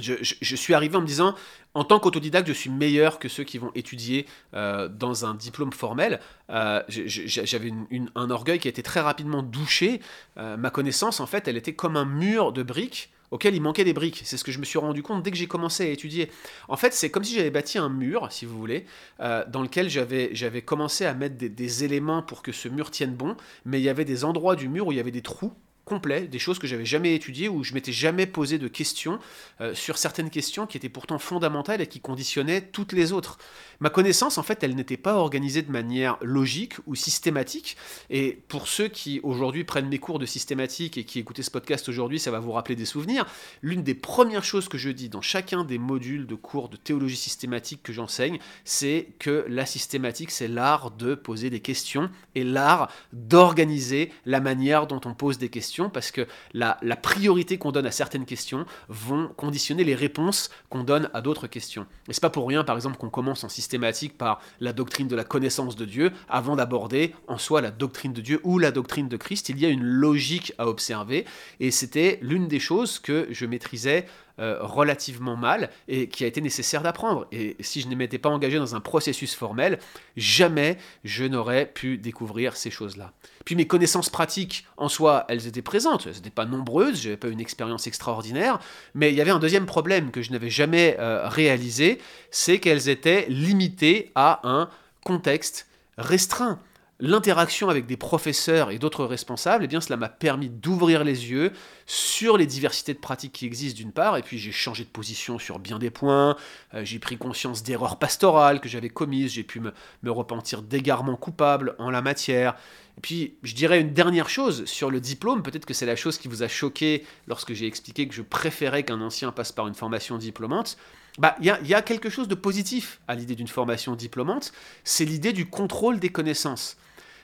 je, 0.01 0.57
suis 0.57 0.75
arrivé 0.75 0.97
en 0.97 1.01
me 1.01 1.07
disant, 1.07 1.35
en 1.75 1.85
tant 1.85 2.01
qu'autodidacte, 2.01 2.49
je 2.49 2.53
suis 2.53 2.71
meilleur 2.71 3.19
que 3.19 3.29
ceux 3.29 3.45
qui 3.45 3.59
vont 3.59 3.71
étudier 3.75 4.27
euh, 4.55 4.89
dans 4.89 5.25
un 5.25 5.35
diplôme 5.35 5.73
formel. 5.73 6.21
Euh, 6.51 6.83
j'avais 6.89 7.73
un 8.15 8.31
orgueil 8.31 8.59
qui 8.59 8.69
a 8.69 8.71
été 8.71 8.83
très 8.83 9.01
rapidement 9.01 9.43
douché. 9.43 10.01
Euh, 10.37 10.57
ma 10.57 10.71
connaissance, 10.71 11.21
en 11.21 11.27
fait, 11.27 11.49
elle 11.49 11.57
était 11.57 11.75
comme 11.75 11.97
un 11.97 12.05
mur 12.05 12.53
de 12.53 12.63
briques 12.63 13.11
auquel 13.31 13.55
il 13.55 13.63
manquait 13.63 13.85
des 13.85 13.93
briques. 13.93 14.23
C'est 14.25 14.37
ce 14.37 14.43
que 14.43 14.51
je 14.51 14.59
me 14.59 14.65
suis 14.65 14.79
rendu 14.81 15.05
compte 15.05 15.23
dès 15.23 15.31
que 15.31 15.37
j'ai 15.37 15.47
commencé 15.47 15.85
à 15.85 15.91
étudier. 15.91 16.33
En 16.67 16.77
fait, 16.77 16.93
c'est 16.93 17.11
comme 17.11 17.23
si 17.23 17.37
j'avais 17.37 17.51
bâti 17.51 17.79
un 17.79 17.89
mur, 17.89 18.27
si 18.31 18.45
vous 18.45 18.59
voulez, 18.59 18.87
dans 19.21 19.63
lequel 19.63 19.89
j'avais 19.89 20.63
commencé 20.63 21.07
à 21.07 21.15
mettre 21.15 21.37
des 21.37 21.85
éléments 21.85 22.25
pour 22.25 22.43
que 22.43 22.51
ce 22.51 22.67
mur 22.67 22.91
tienne 22.91 23.15
bon, 23.15 23.37
mais 23.65 23.81
il 23.81 23.85
y 23.85 23.89
avait 23.89 24.05
des 24.05 24.25
endroits 24.25 24.57
du 24.57 24.69
mur 24.69 24.89
où 24.89 24.93
il 24.93 24.97
y 24.97 25.01
avait 25.01 25.13
des 25.13 25.23
trous 25.23 25.53
complet, 25.91 26.29
des 26.29 26.39
choses 26.39 26.61
que 26.61 26.69
j'avais 26.69 26.87
jamais 26.87 27.17
étudiées, 27.17 27.49
où 27.49 27.65
je 27.65 27.75
m'étais 27.75 27.91
jamais 27.91 28.25
posé 28.27 28.59
de 28.59 28.69
questions 28.69 29.19
euh, 29.61 29.75
sur 29.75 29.99
certaines 29.99 30.31
questions 30.31 30.65
qui 30.65 30.77
étaient 30.77 30.89
pourtant 30.89 31.19
fondamentales 31.19 31.81
et 31.81 31.89
qui 31.89 31.99
conditionnaient 31.99 32.61
toutes 32.61 32.93
les 32.93 33.13
autres. 33.13 33.39
Ma 33.81 33.91
connaissance, 33.91 34.39
en 34.39 34.45
fait, 34.45 34.63
elle 34.63 34.77
n'était 34.77 34.97
pas 34.97 35.17
organisée 35.17 35.63
de 35.63 35.73
manière 35.73 36.17
logique 36.23 36.75
ou 36.87 36.95
systématique. 36.95 37.77
Et 38.09 38.39
pour 38.47 38.69
ceux 38.69 38.87
qui 38.87 39.19
aujourd'hui 39.25 39.65
prennent 39.65 39.89
mes 39.89 39.99
cours 39.99 40.21
de 40.21 40.27
systématique 40.27 40.97
et 40.97 41.03
qui 41.03 41.19
écoutaient 41.19 41.43
ce 41.43 41.51
podcast 41.51 41.89
aujourd'hui, 41.89 42.21
ça 42.21 42.31
va 42.31 42.39
vous 42.39 42.53
rappeler 42.53 42.77
des 42.77 42.85
souvenirs. 42.85 43.27
L'une 43.61 43.83
des 43.83 43.95
premières 43.95 44.45
choses 44.45 44.69
que 44.69 44.79
je 44.79 44.91
dis 44.91 45.09
dans 45.09 45.23
chacun 45.23 45.65
des 45.65 45.79
modules 45.79 46.29
de 46.29 46.37
cours 46.37 46.69
de 46.69 46.77
théologie 46.77 47.17
systématique 47.17 47.83
que 47.83 47.93
j'enseigne, 47.93 48.39
c'est 48.65 49.09
que 49.19 49.45
la 49.49 49.67
systématique, 49.67 50.31
c'est 50.31 50.47
l'art 50.47 50.93
de 50.93 51.17
poser 51.17 51.51
des 51.51 51.61
questions 51.61 52.11
et 52.37 52.45
l'art 52.45 52.93
d'organiser 53.13 54.13
la 54.25 54.41
manière 54.41 54.87
dont 54.87 55.01
on 55.05 55.15
pose 55.15 55.39
des 55.39 55.49
questions, 55.49 55.80
parce 55.89 56.11
que 56.11 56.27
la, 56.53 56.77
la 56.83 56.97
priorité 56.97 57.57
qu'on 57.57 57.73
donne 57.73 57.87
à 57.87 57.93
certaines 57.93 58.27
questions 58.27 58.67
vont 58.89 59.29
conditionner 59.37 59.85
les 59.85 59.95
réponses 59.95 60.51
qu'on 60.69 60.85
donne 60.85 61.09
à 61.15 61.23
d'autres 61.23 61.47
questions. 61.47 61.87
Et 62.09 62.13
c'est 62.13 62.21
pas 62.21 62.31
pour 62.31 62.47
rien, 62.47 62.65
par 62.65 62.77
exemple, 62.77 62.99
qu'on 62.99 63.09
commence 63.09 63.43
en 63.45 63.49
systématique 63.49 63.71
systématique 63.71 64.19
par 64.19 64.41
la 64.59 64.73
doctrine 64.73 65.07
de 65.07 65.15
la 65.15 65.23
connaissance 65.23 65.77
de 65.77 65.85
Dieu 65.85 66.11
avant 66.29 66.57
d'aborder 66.57 67.15
en 67.29 67.39
soi 67.39 67.61
la 67.61 67.71
doctrine 67.71 68.13
de 68.13 68.21
Dieu 68.21 68.41
ou 68.43 68.59
la 68.59 68.73
doctrine 68.73 69.09
de 69.09 69.17
Christ. 69.17 69.49
Il 69.49 69.61
y 69.61 69.65
a 69.65 69.69
une 69.69 69.85
logique 69.85 70.53
à 70.59 70.67
observer 70.67 71.25
et 71.61 71.71
c'était 71.71 72.19
l'une 72.21 72.49
des 72.49 72.59
choses 72.59 72.99
que 72.99 73.29
je 73.31 73.47
maîtrisais 73.47 74.07
euh, 74.41 74.59
relativement 74.61 75.37
mal 75.37 75.71
et 75.87 76.09
qui 76.09 76.25
a 76.25 76.27
été 76.27 76.41
nécessaire 76.41 76.83
d'apprendre. 76.83 77.27
Et 77.31 77.57
si 77.61 77.83
je 77.83 77.89
ne 77.89 77.95
m'étais 77.95 78.19
pas 78.19 78.31
engagé 78.31 78.59
dans 78.59 78.75
un 78.75 78.81
processus 78.81 79.35
formel, 79.35 79.79
jamais 80.17 80.79
je 81.05 81.25
n'aurais 81.25 81.67
pu 81.67 81.99
découvrir 81.99 82.57
ces 82.57 82.71
choses-là. 82.71 83.13
Puis 83.45 83.55
mes 83.55 83.67
connaissances 83.67 84.09
pratiques, 84.09 84.67
en 84.77 84.89
soi, 84.89 85.25
elles 85.29 85.47
étaient 85.47 85.63
présentes, 85.63 86.07
elles 86.07 86.15
n'étaient 86.15 86.31
pas 86.31 86.47
nombreuses, 86.47 87.03
je 87.03 87.09
n'avais 87.09 87.17
pas 87.19 87.29
une 87.29 87.41
expérience 87.41 87.87
extraordinaire, 87.87 88.61
mais 88.95 89.11
il 89.11 89.17
y 89.17 89.21
avait 89.21 89.31
un 89.31 89.39
deuxième 89.39 89.67
problème 89.67 90.11
que 90.11 90.23
je 90.23 90.33
n'avais 90.33 90.51
jamais 90.51 90.97
euh, 90.99 91.29
réalisé, 91.29 92.01
c'est 92.31 92.59
qu'elles 92.59 92.89
étaient 92.89 93.27
limitées 93.29 94.11
à 94.15 94.41
un 94.45 94.71
contexte 95.05 95.67
restreint 95.99 96.61
l'interaction 97.01 97.69
avec 97.69 97.87
des 97.87 97.97
professeurs 97.97 98.71
et 98.71 98.79
d'autres 98.79 99.05
responsables, 99.05 99.65
eh 99.65 99.67
bien 99.67 99.81
cela 99.81 99.97
m'a 99.97 100.09
permis 100.09 100.49
d'ouvrir 100.49 101.05
les 101.05 101.31
yeux 101.31 101.53
sur 101.87 102.37
les 102.37 102.47
diversités 102.47 102.95
de 102.95 102.99
pratiques 102.99 103.33
qui 103.33 103.47
existent 103.47 103.79
d'une 103.79 103.93
part, 103.93 104.17
et 104.17 104.23
puis 104.23 104.39
j'ai 104.39 104.53
changé 104.53 104.85
de 104.85 104.89
position 104.89 105.39
sur 105.39 105.59
bien 105.59 105.79
des 105.79 105.91
points, 105.91 106.37
euh, 106.75 106.85
j'ai 106.85 106.99
pris 106.99 107.17
conscience 107.17 107.63
d'erreurs 107.63 107.99
pastorales 107.99 108.61
que 108.61 108.69
j'avais 108.69 108.91
commises, 108.91 109.33
j'ai 109.33 109.43
pu 109.43 109.61
me, 109.61 109.73
repentir 110.11 110.63
d'égarements 110.63 111.17
coupables 111.17 111.75
en 111.79 111.91
la 111.91 112.03
matière. 112.03 112.57
Et 112.99 113.01
puis 113.01 113.35
je 113.43 113.55
dirais 113.55 113.81
une 113.81 113.93
dernière 113.93 114.29
chose 114.29 114.65
sur 114.67 114.91
le 114.91 115.01
diplôme, 115.01 115.43
peut-être 115.43 115.67
que 115.67 115.75
c'est 115.75 115.87
la 115.87 115.97
chose 115.97 116.19
qui 116.19 116.29
vous 116.29 116.43
a 116.43 116.49
choqué 116.49 117.05
lorsque 117.27 117.55
j'ai 117.55 117.67
expliqué 117.67 118.07
que 118.07 118.15
je 118.15 118.23
préférais 118.23 118.83
qu'un 118.83 119.01
ancien 119.01 119.33
passe 119.33 119.53
par 119.53 119.67
une 119.69 119.75
formation 119.75 120.19
diplômante. 120.19 120.77
Bah, 121.19 121.37
il 121.41 121.47
y, 121.47 121.75
a 121.75 121.83
quelque 121.83 122.09
chose 122.09 122.29
de 122.29 122.35
positif 122.35 123.01
à 123.09 123.15
l'idée 123.15 123.35
d'une 123.35 123.49
formation 123.49 123.97
diplômante, 123.97 124.53
c'est 124.85 125.05
l'idée 125.05 125.33
du 125.33 125.47
contrôle 125.47 125.99
des 125.99 126.11
connaissances. 126.11 126.77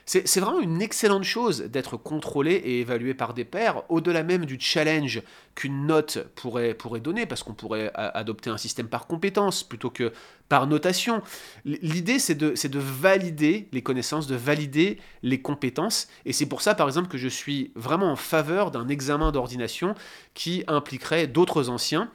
C'est 0.09 0.39
vraiment 0.39 0.61
une 0.61 0.81
excellente 0.81 1.25
chose 1.25 1.63
d'être 1.63 1.97
contrôlé 1.97 2.53
et 2.53 2.79
évalué 2.79 3.13
par 3.13 3.33
des 3.33 3.43
pairs, 3.43 3.83
au-delà 3.89 4.23
même 4.23 4.45
du 4.45 4.57
challenge 4.57 5.21
qu'une 5.53 5.85
note 5.85 6.29
pourrait, 6.35 6.77
donner, 7.01 7.25
parce 7.25 7.43
qu'on 7.43 7.53
pourrait 7.53 7.91
adopter 7.93 8.49
un 8.49 8.57
système 8.57 8.87
par 8.87 9.07
compétence 9.07 9.65
plutôt 9.65 9.89
que 9.89 10.13
par 10.47 10.65
notation. 10.65 11.21
L'idée, 11.65 12.19
c'est 12.19 12.35
de, 12.35 12.51
de 12.51 12.79
valider 12.79 13.67
les 13.73 13.83
connaissances, 13.83 14.27
de 14.27 14.37
valider 14.37 14.97
les 15.23 15.41
compétences, 15.41 16.07
et 16.23 16.31
c'est 16.31 16.45
pour 16.45 16.61
ça, 16.61 16.73
par 16.73 16.87
exemple, 16.87 17.09
que 17.09 17.17
je 17.17 17.27
suis 17.27 17.73
vraiment 17.75 18.09
en 18.09 18.15
faveur 18.15 18.71
d'un 18.71 18.87
examen 18.87 19.33
d'ordination 19.33 19.93
qui 20.33 20.63
impliquerait 20.67 21.27
d'autres 21.27 21.67
anciens 21.67 22.09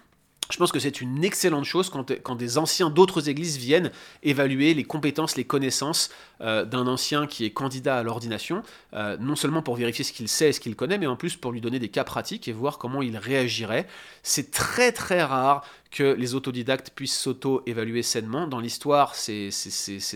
je 0.53 0.59
pense 0.59 0.71
que 0.71 0.79
c'est 0.79 1.01
une 1.01 1.25
excellente 1.25 1.65
chose 1.65 1.89
quand, 1.89 2.35
des 2.37 2.59
anciens 2.59 2.91
d'autres 2.91 3.31
églises 3.31 3.57
viennent 3.57 3.91
évaluer 4.23 4.75
les 4.75 4.85
compétences, 4.85 5.37
les 5.37 5.45
connaissances 5.45 6.11
euh, 6.43 6.67
d'un 6.67 6.87
ancien 6.87 7.27
qui 7.27 7.47
est 7.47 7.51
candidat 7.51 7.97
à 7.97 8.03
l'ordination, 8.03 8.63
euh, 8.93 9.17
non 9.19 9.35
seulement 9.35 9.63
pour 9.63 9.77
vérifier 9.77 10.05
ce 10.05 10.13
qu'il 10.13 10.29
sait 10.29 10.51
et 10.51 10.53
ce 10.53 10.61
qu'il 10.61 10.77
connaît, 10.77 10.99
mais 10.99 11.07
en 11.07 11.17
plus 11.17 11.37
pour 11.37 11.53
lui 11.53 11.63
donner 11.63 11.79
des 11.79 11.89
cas 11.89 12.05
pratiques 12.05 12.49
et 12.49 12.53
voir 12.53 12.77
comment 12.77 13.01
il 13.01 13.17
réagirait. 13.17 13.87
C'est 14.23 14.51
très 14.51 14.93
très 14.93 15.23
rare 15.23 15.65
que 15.91 16.15
les 16.15 16.35
autodidactes 16.35 16.91
puissent 16.91 17.19
s'auto-évaluer 17.19 18.03
sainement. 18.03 18.47
Dans 18.47 18.61
l'histoire, 18.61 19.15
c'est 19.15 19.51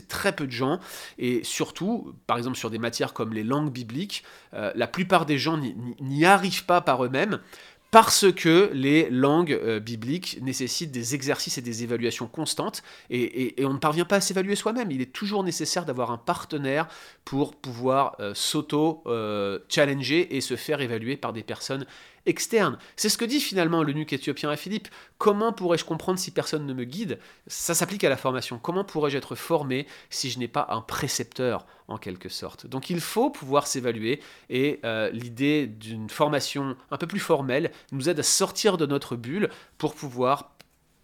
très 0.08 0.34
peu 0.34 0.46
de 0.46 0.52
gens. 0.52 0.80
Et 1.18 1.44
surtout, 1.44 2.14
par 2.26 2.36
exemple 2.36 2.56
sur 2.56 2.70
des 2.70 2.78
matières 2.78 3.12
comme 3.12 3.32
les 3.32 3.44
langues 3.44 3.70
bibliques, 3.70 4.24
euh, 4.54 4.72
la 4.74 4.86
plupart 4.86 5.26
des 5.26 5.38
gens 5.38 5.58
n'y 6.00 6.24
arrivent 6.24 6.64
pas 6.64 6.80
par 6.80 7.04
eux-mêmes 7.04 7.40
parce 7.90 8.32
que 8.32 8.70
les 8.72 9.08
langues 9.10 9.52
euh, 9.52 9.80
bibliques 9.80 10.38
nécessitent 10.42 10.90
des 10.90 11.14
exercices 11.14 11.58
et 11.58 11.62
des 11.62 11.82
évaluations 11.84 12.26
constantes, 12.26 12.82
et, 13.10 13.54
on 13.60 13.74
ne 13.74 13.78
parvient 13.78 14.04
pas 14.04 14.16
à 14.16 14.20
s'évaluer 14.20 14.56
soi-même. 14.56 14.90
Il 14.90 15.00
est 15.00 15.12
toujours 15.12 15.44
nécessaire 15.44 15.84
d'avoir 15.84 16.10
un 16.10 16.18
partenaire 16.18 16.88
pour 17.24 17.54
pouvoir 17.54 18.16
euh, 18.20 18.34
s'auto-challenger 18.34 20.28
euh, 20.30 20.36
et 20.36 20.40
se 20.40 20.56
faire 20.56 20.80
évaluer 20.80 21.16
par 21.16 21.32
des 21.32 21.42
personnes 21.42 21.86
externes. 22.26 22.78
C'est 22.96 23.08
ce 23.08 23.16
que 23.16 23.24
dit 23.24 23.40
finalement 23.40 23.82
l'eunuque 23.82 24.12
éthiopien 24.12 24.50
à 24.50 24.56
Philippe. 24.56 24.88
Comment 25.18 25.52
pourrais-je 25.52 25.84
comprendre 25.84 26.18
si 26.18 26.30
personne 26.30 26.66
ne 26.66 26.74
me 26.74 26.84
guide? 26.84 27.18
Ça 27.46 27.74
s'applique 27.74 28.04
à 28.04 28.08
la 28.08 28.16
formation. 28.16 28.58
Comment 28.58 28.84
pourrais-je 28.84 29.16
être 29.16 29.34
formé 29.34 29.86
si 30.10 30.30
je 30.30 30.38
n'ai 30.38 30.48
pas 30.48 30.66
un 30.70 30.80
précepteur 30.80 31.66
en 31.88 31.98
quelque 31.98 32.28
sorte? 32.28 32.66
Donc 32.66 32.90
il 32.90 33.00
faut 33.00 33.30
pouvoir 33.30 33.66
s'évaluer 33.66 34.20
et 34.50 34.80
l'idée 35.12 35.66
d'une 35.66 36.10
formation 36.10 36.76
un 36.90 36.96
peu 36.96 37.06
plus 37.06 37.20
formelle 37.20 37.70
nous 37.92 38.08
aide 38.08 38.18
à 38.18 38.22
sortir 38.22 38.76
de 38.76 38.86
notre 38.86 39.16
bulle 39.16 39.50
pour 39.78 39.94
pouvoir 39.94 40.56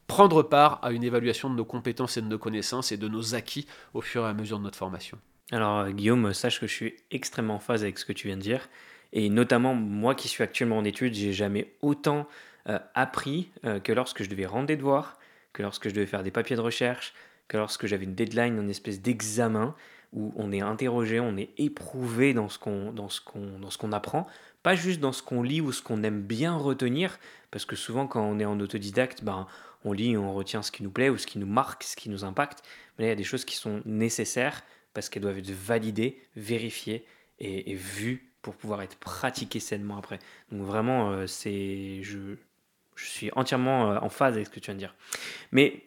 prendre 0.07 0.43
part 0.43 0.79
à 0.83 0.93
une 0.93 1.05
évaluation 1.05 1.49
de 1.49 1.55
nos 1.55 1.65
compétences 1.65 2.19
et 2.19 2.21
de 2.21 2.27
nos 2.27 2.39
connaissances 2.39 2.93
et 2.93 2.99
de 2.99 3.09
nos 3.09 3.35
acquis 3.35 3.67
au 3.95 4.03
fur 4.03 4.27
et 4.27 4.29
à 4.29 4.35
mesure 4.35 4.59
de 4.59 4.65
notre 4.65 4.77
formation. 4.77 5.19
Alors 5.51 5.81
euh, 5.81 5.91
Guillaume, 5.91 6.33
sache 6.35 6.61
que 6.61 6.67
je 6.67 6.75
suis 6.75 6.95
extrêmement 7.11 7.55
en 7.55 7.59
phase 7.59 7.83
avec 7.83 7.99
ce 7.99 8.05
que 8.05 8.13
tu 8.13 8.27
viens 8.27 8.37
de 8.37 8.43
dire. 8.43 8.69
Et 9.13 9.29
notamment, 9.29 9.75
moi 9.75 10.15
qui 10.15 10.29
suis 10.29 10.43
actuellement 10.43 10.79
en 10.79 10.85
études, 10.85 11.15
j'ai 11.15 11.33
jamais 11.33 11.75
autant 11.83 12.27
euh, 12.69 12.79
appris 12.95 13.51
euh, 13.65 13.81
que 13.81 13.93
lorsque 13.93 14.23
je 14.23 14.31
devais 14.31 14.47
rendre 14.47 14.67
des 14.67 14.77
devoirs, 14.77 15.19
que 15.53 15.63
lorsque 15.63 15.89
je 15.89 15.95
devais 15.95 16.07
faire 16.07 16.23
des 16.23 16.31
papiers 16.31 16.57
de 16.57 16.61
recherche, 16.61 17.13
que 17.49 17.57
lorsque 17.57 17.87
j'avais 17.87 18.05
une 18.05 18.15
deadline, 18.15 18.57
une 18.57 18.71
espèce 18.71 19.01
d'examen 19.03 19.75
où 20.13 20.33
on 20.37 20.53
est 20.53 20.61
interrogé, 20.61 21.21
on 21.21 21.37
est 21.37 21.51
éprouvé 21.59 22.35
dans 22.35 22.49
ce 22.49 22.59
qu'on 22.59 22.93
dans 22.93 23.09
ce 23.09 23.95
apprend, 23.95 24.27
pas 24.63 24.75
juste 24.75 25.01
dans 25.01 25.13
ce 25.13 25.23
qu'on 25.23 25.43
lit 25.43 25.61
ou 25.61 25.73
ce 25.73 25.83
qu'on 25.83 26.03
aime 26.03 26.23
bien 26.23 26.55
retenir, 26.57 27.19
parce 27.51 27.65
que 27.65 27.77
souvent 27.77 28.07
quand 28.07 28.23
on 28.23 28.39
est 28.39 28.45
en 28.45 28.61
autodidacte, 28.61 29.25
ben, 29.25 29.47
on 29.85 29.93
lit 29.93 30.13
et 30.13 30.17
on 30.17 30.33
retient 30.33 30.63
ce 30.63 30.71
qui 30.71 30.83
nous 30.83 30.91
plaît 30.91 31.09
ou 31.09 31.19
ce 31.19 31.27
qui 31.27 31.39
nous 31.39 31.47
marque, 31.47 31.83
ce 31.83 31.97
qui 31.97 32.11
nous 32.11 32.25
impacte, 32.25 32.63
mais 32.99 33.07
il 33.07 33.09
y 33.09 33.13
a 33.13 33.17
des 33.17 33.25
choses 33.25 33.45
qui 33.45 33.57
sont 33.57 33.83
nécessaires 33.85 34.63
parce 34.95 35.09
qu'elles 35.09 35.23
doivent 35.23 35.39
être 35.39 35.51
validées, 35.51 36.21
vérifiées 36.37 37.05
et, 37.39 37.75
vues 37.75 38.32
pour 38.43 38.55
pouvoir 38.55 38.83
être 38.83 38.97
pratiquées 38.97 39.61
sainement 39.61 39.97
après. 39.97 40.19
Donc 40.51 40.63
vraiment, 40.63 41.11
euh, 41.11 41.27
c'est 41.27 42.03
je, 42.03 42.37
suis 42.97 43.31
entièrement 43.35 43.93
euh, 43.93 43.99
en 44.01 44.09
phase 44.09 44.35
avec 44.35 44.47
ce 44.47 44.51
que 44.53 44.61
tu 44.61 44.67
viens 44.67 44.75
de 44.75 44.79
dire. 44.81 44.95
Mais 45.53 45.85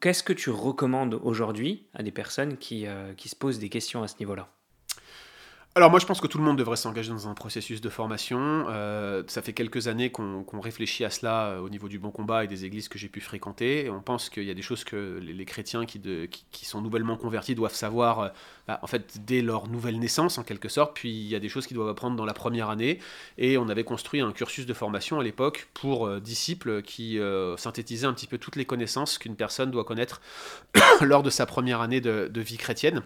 qu'est-ce 0.00 0.22
que 0.22 0.32
tu 0.32 0.50
recommandes 0.50 1.14
aujourd'hui 1.22 1.86
à 1.94 2.02
des 2.02 2.10
personnes 2.10 2.56
qui, 2.56 2.86
euh, 2.86 3.14
qui 3.14 3.28
se 3.28 3.36
posent 3.36 3.58
des 3.58 3.68
questions 3.68 4.02
à 4.02 4.08
ce 4.08 4.18
niveau-là? 4.18 4.48
Alors 5.74 5.90
moi 5.90 5.98
je 5.98 6.04
pense 6.04 6.20
que 6.20 6.26
tout 6.26 6.36
le 6.36 6.44
monde 6.44 6.58
devrait 6.58 6.76
s'engager 6.76 7.08
dans 7.08 7.28
un 7.28 7.34
processus 7.34 7.80
de 7.80 7.88
formation. 7.88 8.66
Euh, 8.68 9.22
ça 9.26 9.40
fait 9.40 9.54
quelques 9.54 9.88
années 9.88 10.10
qu'on 10.10 10.60
réfléchit 10.60 11.02
à 11.02 11.08
cela 11.08 11.46
euh, 11.46 11.60
au 11.60 11.70
niveau 11.70 11.88
du 11.88 11.98
bon 11.98 12.10
combat 12.10 12.44
et 12.44 12.46
des 12.46 12.66
églises 12.66 12.90
que 12.90 12.98
j'ai 12.98 13.08
pu 13.08 13.22
fréquenter. 13.22 13.88
On 13.88 14.02
pense 14.02 14.28
qu'il 14.28 14.44
y 14.44 14.50
a 14.50 14.54
des 14.54 14.60
choses 14.60 14.84
que 14.84 15.18
les, 15.22 15.44
chrétiens 15.46 15.86
qui, 15.86 15.98
qui, 16.28 16.66
sont 16.66 16.82
nouvellement 16.82 17.16
convertis 17.16 17.54
doivent 17.54 17.74
savoir 17.74 18.20
euh, 18.20 18.28
bah, 18.68 18.80
en 18.82 18.86
fait 18.86 19.24
dès 19.24 19.40
leur 19.40 19.66
nouvelle 19.66 19.98
naissance 19.98 20.36
en 20.36 20.42
quelque 20.42 20.68
sorte. 20.68 20.94
Puis 20.94 21.10
il 21.10 21.28
y 21.28 21.34
a 21.34 21.40
des 21.40 21.48
choses 21.48 21.66
qu'ils 21.66 21.76
doivent 21.76 21.88
apprendre 21.88 22.16
dans 22.16 22.26
la 22.26 22.34
première 22.34 22.68
année. 22.68 22.98
Et 23.38 23.56
on 23.56 23.70
avait 23.70 23.84
construit 23.84 24.20
un 24.20 24.32
cursus 24.32 24.66
de 24.66 24.74
formation 24.74 25.20
à 25.20 25.22
l'époque 25.22 25.68
pour 25.72 26.20
disciples 26.20 26.82
qui 26.82 27.18
synthétisait 27.56 28.06
un 28.06 28.12
petit 28.12 28.26
peu 28.26 28.36
toutes 28.36 28.56
les 28.56 28.66
connaissances 28.66 29.16
qu'une 29.16 29.36
personne 29.36 29.70
doit 29.70 29.84
connaître 29.84 30.20
lors 31.00 31.22
de 31.22 31.30
sa 31.30 31.46
première 31.46 31.80
année 31.80 32.02
de 32.02 32.40
vie 32.40 32.58
chrétienne. 32.58 33.02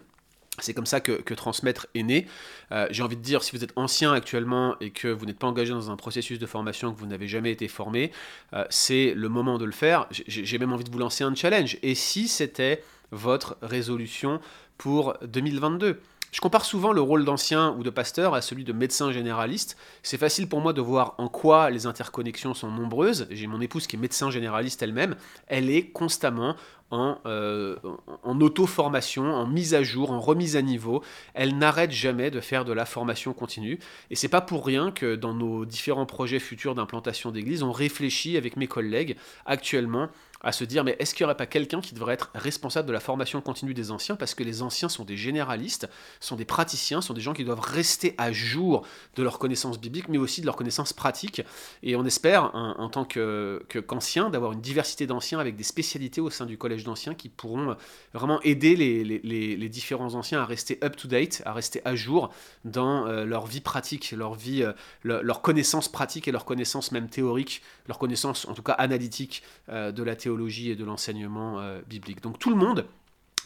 C'est 0.61 0.75
comme 0.75 0.87
ça 0.87 1.01
que, 1.01 1.35
transmettre 1.35 1.87
est 1.95 2.03
né. 2.03 2.27
Euh, 2.73 2.87
j'ai 2.91 3.03
envie 3.03 3.17
de 3.17 3.23
dire, 3.23 3.43
si 3.43 3.55
vous 3.55 3.63
êtes 3.63 3.73
ancien 3.77 4.13
actuellement 4.13 4.77
et 4.81 4.91
que 4.91 5.09
vous 5.09 5.27
n'êtes 5.27 5.39
pas 5.39 5.47
engagé 5.47 5.73
dans 5.73 5.91
un 5.91 5.97
processus 5.97 6.39
de 6.39 6.47
formation, 6.47 6.93
que 6.93 6.99
vous 6.99 7.07
n'avez 7.07 7.29
jamais 7.29 7.53
été 7.53 7.69
formé, 7.69 8.11
euh, 8.55 8.65
c'est 8.71 9.13
le 9.15 9.29
moment 9.29 9.59
de 9.59 9.65
le 9.65 9.73
faire. 9.73 10.07
J'ai 10.11 10.59
même 10.59 10.73
envie 10.73 10.85
de 10.85 10.91
vous 10.91 10.99
lancer 10.99 11.25
un 11.25 11.35
challenge. 11.35 11.79
Et 11.83 11.95
si 11.95 12.29
c'était 12.29 12.83
votre 13.13 13.57
résolution 13.63 14.41
pour 14.79 15.15
2022 15.23 16.01
je 16.37 16.41
compare 16.43 16.67
souvent 16.67 16.93
le 16.93 17.01
rôle 17.01 17.25
d'ancien 17.25 17.75
ou 17.79 17.83
de 17.83 17.89
pasteur 17.89 18.35
à 18.35 18.43
celui 18.43 18.65
de 18.65 18.75
médecin 18.75 19.11
généraliste. 19.11 19.79
C'est 20.03 20.19
facile 20.19 20.51
pour 20.51 20.61
moi 20.61 20.75
de 20.75 20.83
voir 20.83 21.15
en 21.17 21.29
quoi 21.29 21.71
les 21.71 21.87
interconnexions 21.87 22.53
sont 22.53 22.71
nombreuses. 22.71 23.27
J'ai 23.31 23.47
mon 23.47 23.63
épouse 23.63 23.87
qui 23.87 23.97
est 23.97 23.99
médecin 23.99 24.31
généraliste 24.31 24.83
elle-même. 24.83 25.17
Elle 25.47 25.71
est 25.71 25.87
constamment 25.87 26.55
en, 26.91 27.19
euh, 27.27 27.77
en 28.23 28.41
auto-formation, 28.41 29.25
en 29.25 29.47
mise 29.47 29.75
à 29.75 29.83
jour, 29.83 30.11
en 30.11 30.21
remise 30.21 30.57
à 30.57 30.63
niveau. 30.63 31.03
Elle 31.35 31.59
n'arrête 31.59 31.91
jamais 31.91 32.31
de 32.31 32.41
faire 32.41 32.65
de 32.65 32.73
la 32.73 32.85
formation 32.85 33.33
continue. 33.33 33.79
Et 34.11 34.17
c'est 34.17 34.29
pas 34.29 34.41
pour 34.41 34.65
rien 34.65 34.91
que 34.91 35.17
dans 35.17 35.35
nos 35.35 35.65
différents 35.65 36.07
projets 36.07 36.39
futurs 36.39 36.75
d'implantation 36.75 37.31
d'église, 37.31 37.63
on 37.63 37.73
réfléchit 37.73 38.37
avec 38.37 38.57
mes 38.57 38.67
collègues 38.67 39.17
actuellement 39.47 40.09
à 40.43 40.53
se 40.53 40.65
dire 40.65 40.85
mais 40.85 40.97
est-ce 40.99 41.15
qu'il 41.15 41.25
n'y 41.25 41.27
aurait 41.27 41.37
pas 41.37 41.47
quelqu'un 41.47 41.81
qui 41.81 41.95
devrait 41.95 42.15
être 42.15 42.31
responsable 42.35 42.89
de 42.89 42.93
la 42.93 43.01
formation 43.01 43.41
continue 43.41 43.75
des 43.75 43.91
anciens? 43.91 44.17
Parce 44.17 44.35
que 44.35 44.45
les 44.45 44.63
anciens 44.63 44.89
sont 44.89 45.05
des 45.05 45.17
généralistes, 45.17 45.89
sont 46.21 46.37
des 46.37 46.45
praticiens, 46.45 47.01
sont 47.01 47.15
des 47.15 47.21
gens 47.21 47.33
qui 47.33 47.45
doivent 47.45 47.61
rester 47.61 48.15
à 48.19 48.33
jour 48.33 48.87
de 49.17 49.23
leurs 49.23 49.39
connaissances 49.39 49.81
bibliques 49.81 50.09
mais 50.09 50.19
aussi 50.19 50.41
de 50.41 50.47
leurs 50.47 50.57
connaissances 50.57 50.93
pratiques 50.93 51.43
et 51.83 51.97
on 51.97 52.05
espère 52.05 52.55
en 52.55 52.89
tant 52.89 53.05
que, 53.05 53.65
qu'anciens 53.87 54.31
d'avoir 54.31 54.53
une 54.53 54.61
diversité 54.61 55.07
d'anciens 55.07 55.39
avec 55.39 55.57
des 55.57 55.65
spécialités 55.65 56.21
au 56.21 56.31
sein 56.31 56.47
du 56.47 56.59
collège 56.59 56.85
d'anciens 56.85 57.15
qui 57.15 57.29
pourront 57.29 57.77
vraiment 58.13 58.41
aider 58.43 58.77
les, 58.77 59.05
les, 59.05 59.69
différents 59.69 60.15
anciens 60.15 60.41
à 60.41 60.45
rester 60.45 60.79
up-to-date, 60.83 61.43
à 61.45 61.53
rester 61.53 61.83
à 61.85 61.95
jour 61.95 62.33
dans 62.65 63.07
euh, 63.07 63.25
leur 63.25 63.47
vie 63.47 63.61
pratique, 63.61 64.13
leur 64.13 64.35
vie, 64.35 64.63
euh, 64.63 64.73
leur 65.03 65.43
connaissance 65.43 65.91
pratique 65.91 66.29
et 66.29 66.33
leur 66.33 66.45
connaissance 66.45 66.93
même 66.93 67.09
théorique, 67.09 67.63
leur 67.89 67.99
connaissance 67.99 68.47
en 68.47 68.55
tout 68.55 68.63
cas 68.63 68.73
analytique 68.73 69.43
euh, 69.69 69.93
de 69.93 70.03
la 70.03 70.15
théorie 70.17 70.26
et 70.27 70.77
de 70.77 70.85
l'enseignement 70.85 71.61
euh, 71.61 71.81
biblique. 71.87 72.23
Donc 72.23 72.39
tout 72.39 72.51
le 72.51 72.57
monde 72.57 72.87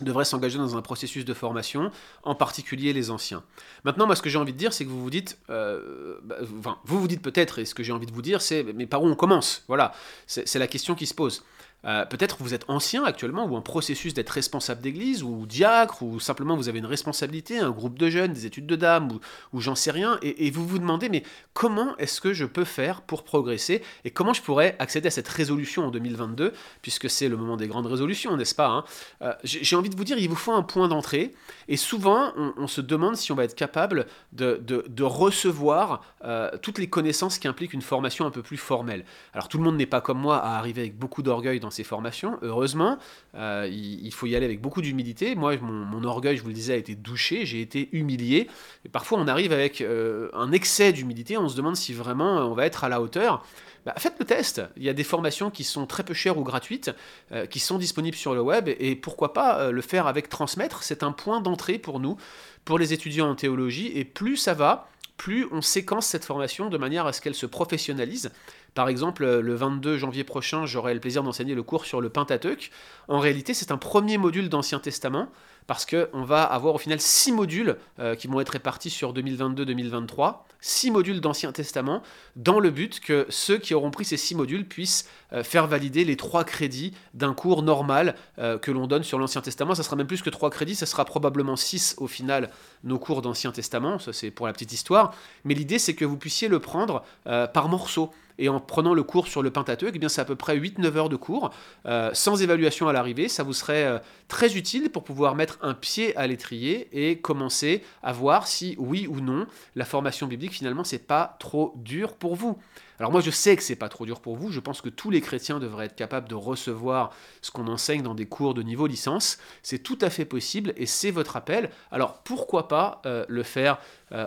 devrait 0.01 0.25
s'engager 0.25 0.59
dans 0.59 0.77
un 0.77 0.83
processus 0.83 1.25
de 1.25 1.35
formation, 1.35 1.91
en 2.23 2.35
particulier 2.35 2.93
les 2.93 3.11
anciens. 3.11 3.43
Maintenant, 3.85 4.07
moi, 4.07 4.17
ce 4.17 4.23
que 4.23 4.31
j'ai 4.31 4.39
envie 4.39 4.53
de 4.53 4.59
dire, 4.59 4.73
c'est 4.73 4.85
que 4.85 4.91
vous 4.91 5.03
vous 5.03 5.11
dites, 5.11 5.39
euh, 5.51 6.19
bah, 6.23 6.37
enfin, 6.59 6.79
vous 6.85 7.01
vous 7.01 7.09
dites 7.09 7.23
peut-être, 7.23 7.59
et 7.59 7.65
ce 7.65 7.75
que 7.75 7.83
j'ai 7.83 7.93
envie 7.93 8.07
de 8.07 8.13
vous 8.13 8.23
dire, 8.23 8.41
c'est, 8.41 8.63
mais 8.63 8.87
par 8.87 9.03
où 9.03 9.07
on 9.07 9.15
commence? 9.15 9.65
Voilà, 9.69 9.93
c'est 10.27 10.59
la 10.59 10.67
question 10.67 10.95
qui 10.95 11.07
se 11.07 11.15
pose. 11.15 11.45
Euh, 11.87 12.05
peut-être 12.05 12.37
vous 12.41 12.53
êtes 12.53 12.65
ancien 12.69 13.05
actuellement 13.05 13.47
ou 13.47 13.57
en 13.57 13.63
processus 13.63 14.13
d'être 14.13 14.31
responsable 14.31 14.83
d'église 14.83 15.23
ou 15.23 15.47
diacre 15.47 16.03
ou 16.03 16.21
simplement 16.21 16.55
vous 16.55 16.69
avez 16.69 16.79
une 16.79 16.87
responsabilité, 16.87 17.59
un 17.59 17.71
groupe 17.71 17.99
de 17.99 18.11
jeunes, 18.11 18.35
des 18.35 18.45
études 18.45 18.67
de 18.67 18.77
dames 18.77 19.19
ou, 19.53 19.61
j'en 19.61 19.75
sais 19.75 19.91
rien 19.91 20.19
et, 20.23 20.51
vous 20.51 20.67
vous 20.67 20.79
demandez 20.79 21.09
mais 21.09 21.23
comment 21.55 21.97
est-ce 21.97 22.21
que 22.21 22.33
je 22.33 22.45
peux 22.45 22.65
faire 22.65 23.01
pour 23.03 23.25
progresser 23.25 23.83
et 24.05 24.11
comment 24.11 24.35
je 24.35 24.43
pourrais 24.43 24.77
accéder 24.79 25.09
à 25.09 25.11
cette 25.11 25.29
résolution 25.29 25.87
en 25.87 25.91
2022 25.91 26.53
puisque 26.83 27.09
c'est 27.09 27.29
le 27.29 27.37
moment 27.37 27.57
des 27.57 27.67
grandes 27.67 27.87
résolutions 27.87 28.37
n'est-ce 28.37 28.55
pas 28.55 28.69
hein? 28.69 28.85
Euh, 29.23 29.33
J'ai 29.45 29.77
envie 29.77 29.91
de 29.91 29.97
vous 29.97 30.05
dire 30.05 30.19
il 30.19 30.29
vous 30.29 30.37
faut 30.37 30.53
un 30.53 30.63
point 30.63 30.89
d'entrée 30.89 31.35
et 31.69 31.77
souvent 31.77 32.33
on, 32.37 32.67
se 32.67 32.81
demande 32.81 33.17
si 33.17 33.33
on 33.33 33.35
va 33.35 33.45
être 33.45 33.55
capable 33.55 34.07
de, 34.33 35.03
recevoir 35.03 36.03
euh, 36.25 36.51
toutes 36.63 36.79
les 36.79 36.89
connaissances 36.89 37.39
qui 37.39 37.49
impliquent 37.49 37.73
une 37.73 37.83
formation 37.83 38.27
un 38.27 38.31
peu 38.31 38.43
plus 38.43 38.59
formelle. 38.59 39.05
Alors 39.33 39.49
tout 39.49 39.59
le 39.59 39.65
monde 39.65 39.77
n'est 39.77 39.87
pas 39.87 40.01
comme 40.01 40.19
moi 40.19 40.37
à 40.39 40.59
arriver 40.59 40.83
avec 40.83 40.99
beaucoup 40.99 41.23
d'orgueil 41.23 41.59
dans 41.59 41.70
ces 41.71 41.85
formations. 41.85 42.39
Heureusement, 42.43 42.99
euh, 43.35 43.69
il, 43.71 44.13
faut 44.13 44.27
y 44.27 44.37
aller 44.37 44.45
avec 44.45 44.61
beaucoup 44.61 44.83
d'humilité. 44.83 45.35
Moi, 45.35 45.57
mon, 45.59 46.05
orgueil, 46.05 46.37
je 46.37 46.43
vous 46.43 46.49
le 46.49 46.55
disais, 46.55 46.75
a 46.75 46.77
été 46.77 46.95
douché, 46.95 47.47
j'ai 47.47 47.61
été 47.61 47.89
humilié. 47.93 48.49
Et 48.85 48.89
parfois, 48.89 49.19
on 49.19 49.29
arrive 49.29 49.53
avec 49.53 49.81
euh, 49.81 50.29
un 50.33 50.53
excès 50.53 50.93
d'humilité, 50.93 51.39
on 51.39 51.49
se 51.49 51.57
demande 51.57 51.77
si 51.77 51.93
vraiment 51.93 52.39
on 52.39 52.55
va 52.55 52.67
être 52.67 52.85
à 52.85 52.89
la 52.89 53.01
hauteur. 53.01 53.45
Bah, 53.87 53.95
faites 53.97 54.17
le 54.19 54.27
test. 54.27 54.63
Il 54.77 54.83
y 54.83 54.89
a 54.89 54.93
des 54.93 55.05
formations 55.05 55.51
qui 55.51 55.65
sont 55.65 55.87
très 55.87 56.03
peu 56.03 56.13
chères 56.13 56.37
ou 56.37 56.43
gratuites, 56.43 56.91
euh, 57.33 57.47
qui 57.47 57.61
sont 57.61 57.79
disponibles 57.79 58.17
sur 58.17 58.35
le 58.35 58.43
web, 58.43 58.69
et 58.69 58.95
pourquoi 58.95 59.33
pas 59.33 59.71
le 59.71 59.83
faire 59.83 60.07
avec 60.07 60.29
Transmettre. 60.29 60.83
C'est 60.83 61.03
un 61.03 61.13
point 61.13 61.41
d'entrée 61.41 61.79
pour 61.79 62.01
nous, 62.01 62.17
pour 62.65 62.79
les 62.79 62.93
étudiants 62.93 63.31
en 63.31 63.35
théologie, 63.35 63.91
et 63.95 64.05
plus 64.05 64.37
ça 64.37 64.53
va, 64.53 64.91
plus 65.21 65.47
on 65.53 65.61
séquence 65.61 66.07
cette 66.07 66.25
formation 66.25 66.71
de 66.71 66.79
manière 66.79 67.05
à 67.05 67.13
ce 67.13 67.21
qu'elle 67.21 67.35
se 67.35 67.45
professionnalise. 67.45 68.31
Par 68.75 68.89
exemple, 68.89 69.27
le 69.27 69.55
22 69.55 69.99
janvier 69.99 70.25
prochain, 70.25 70.67
j'aurai 70.67 70.95
le 70.95 71.01
plaisir 71.01 71.23
d'enseigner 71.23 71.55
le 71.55 71.63
cours 71.63 71.85
sur 71.85 72.01
le 72.01 72.09
Pentateuque. 72.09 72.71
En 73.09 73.19
réalité, 73.19 73.55
c'est 73.55 73.73
un 73.73 73.77
premier 73.77 74.19
module 74.19 74.49
d'Ancien 74.49 74.79
Testament 74.79 75.29
parce 75.71 75.87
qu'on 75.87 76.25
va 76.25 76.43
avoir 76.43 76.75
au 76.75 76.79
final 76.79 77.01
six 77.01 77.31
modules 77.31 77.77
euh, 78.01 78.17
qui 78.17 78.27
vont 78.27 78.41
être 78.41 78.49
répartis 78.49 78.91
sur 78.91 79.15
2022-2023, 79.15 80.39
six 80.61 80.91
modules 80.91 81.21
d'Ancien 81.21 81.53
Testament, 81.53 82.03
dans 82.35 82.59
le 82.59 82.71
but 82.71 82.99
que 82.99 83.25
ceux 83.29 83.57
qui 83.57 83.73
auront 83.73 83.93
pris 83.93 84.05
ces 84.05 84.17
six 84.17 84.35
modules 84.35 84.67
puissent 84.67 85.09
euh, 85.33 85.45
faire 85.45 85.69
valider 85.69 86.05
les 86.05 86.17
trois 86.17 86.43
crédits 86.43 86.93
d'un 87.15 87.35
cours 87.35 87.63
normal 87.63 88.17
euh, 88.41 88.59
que 88.59 88.73
l'on 88.73 88.89
donne 88.89 89.05
sur 89.05 89.21
l'Ancien 89.21 89.43
Testament. 89.43 89.77
Ça 89.77 89.85
sera 89.85 89.95
même 89.95 90.09
plus 90.09 90.23
que 90.23 90.31
trois 90.31 90.51
crédits, 90.51 90.75
ça 90.75 90.87
sera 90.87 91.05
probablement 91.05 91.55
six 91.55 91.95
au 91.99 92.09
final, 92.09 92.51
nos 92.83 92.99
cours 92.99 93.23
d'Ancien 93.23 93.53
Testament, 93.53 94.01
ça 94.01 94.13
c'est 94.13 94.33
pour 94.33 94.49
la 94.49 94.53
petite 94.53 94.73
histoire, 94.73 95.15
mais 95.45 95.55
l'idée 95.55 95.79
c'est 95.79 95.95
que 95.95 96.05
vous 96.05 96.17
puissiez 96.17 96.49
le 96.49 96.59
prendre 96.59 97.05
par 97.25 97.69
morceaux 97.69 98.11
et 98.41 98.49
en 98.49 98.59
prenant 98.59 98.95
le 98.95 99.03
cours 99.03 99.29
sur 99.29 99.43
le 99.43 99.51
Pentateuque, 99.51 99.93
eh 99.95 99.99
bien 99.99 100.09
c'est 100.09 100.23
à 100.23 100.25
peu 100.25 100.35
près 100.35 100.59
8-9 100.59 100.97
heures 100.97 101.09
de 101.11 101.17
cours, 101.17 101.51
euh, 101.87 102.11
sans 102.15 102.43
évaluation 102.43 102.89
à 102.89 102.93
l'arrivée. 102.93 103.29
Ça 103.29 103.43
vous 103.43 103.53
serait 103.53 103.85
euh, 103.85 103.99
très 104.29 104.57
utile 104.57 104.91
pour 104.91 105.05
pouvoir 105.05 105.35
mettre 105.35 105.59
un 105.61 105.75
pied 105.75 106.17
à 106.17 106.27
l'étrier 106.27 106.89
et 106.93 107.19
commencer 107.19 107.85
à 108.03 108.13
voir 108.13 108.47
si 108.47 108.75
oui 108.79 109.07
ou 109.07 109.21
non 109.21 109.47
la 109.77 109.85
formation 109.85 110.27
biblique 110.27 110.53
finalement 110.53 110.85
c'est 110.85 111.07
pas 111.07 111.37
trop 111.39 111.75
dur 111.77 112.15
pour 112.15 112.35
vous. 112.35 112.59
Alors 112.99 113.13
moi 113.13 113.21
je 113.21 113.31
sais 113.31 113.57
que 113.57 113.63
c'est 113.63 113.77
pas 113.77 113.91
trop 113.91 114.07
dur 114.07 114.21
pour 114.21 114.37
vous, 114.37 114.51
je 114.51 114.61
pense 114.61 114.81
que 114.81 114.89
tous 114.89 115.11
les 115.11 115.21
chrétiens 115.21 115.59
devraient 115.59 115.87
être 115.87 115.97
capables 115.97 116.29
de 116.29 116.35
recevoir 116.35 117.13
ce 117.43 117.51
qu'on 117.51 117.67
enseigne 117.67 118.03
dans 118.03 118.15
des 118.15 118.27
cours 118.27 118.55
de 118.55 118.63
niveau 118.63 118.87
licence. 118.87 119.39
C'est 119.63 119.83
tout 119.83 119.99
à 120.01 120.09
fait 120.09 120.25
possible 120.25 120.73
et 120.77 120.87
c'est 120.87 121.11
votre 121.11 121.37
appel. 121.37 121.71
Alors 121.91 122.19
pourquoi 122.23 122.69
pas 122.69 123.03
euh, 123.05 123.27
le 123.29 123.43
faire 123.43 123.79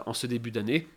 en 0.06 0.14
ce 0.14 0.28
début 0.28 0.50
d'année? 0.52 0.88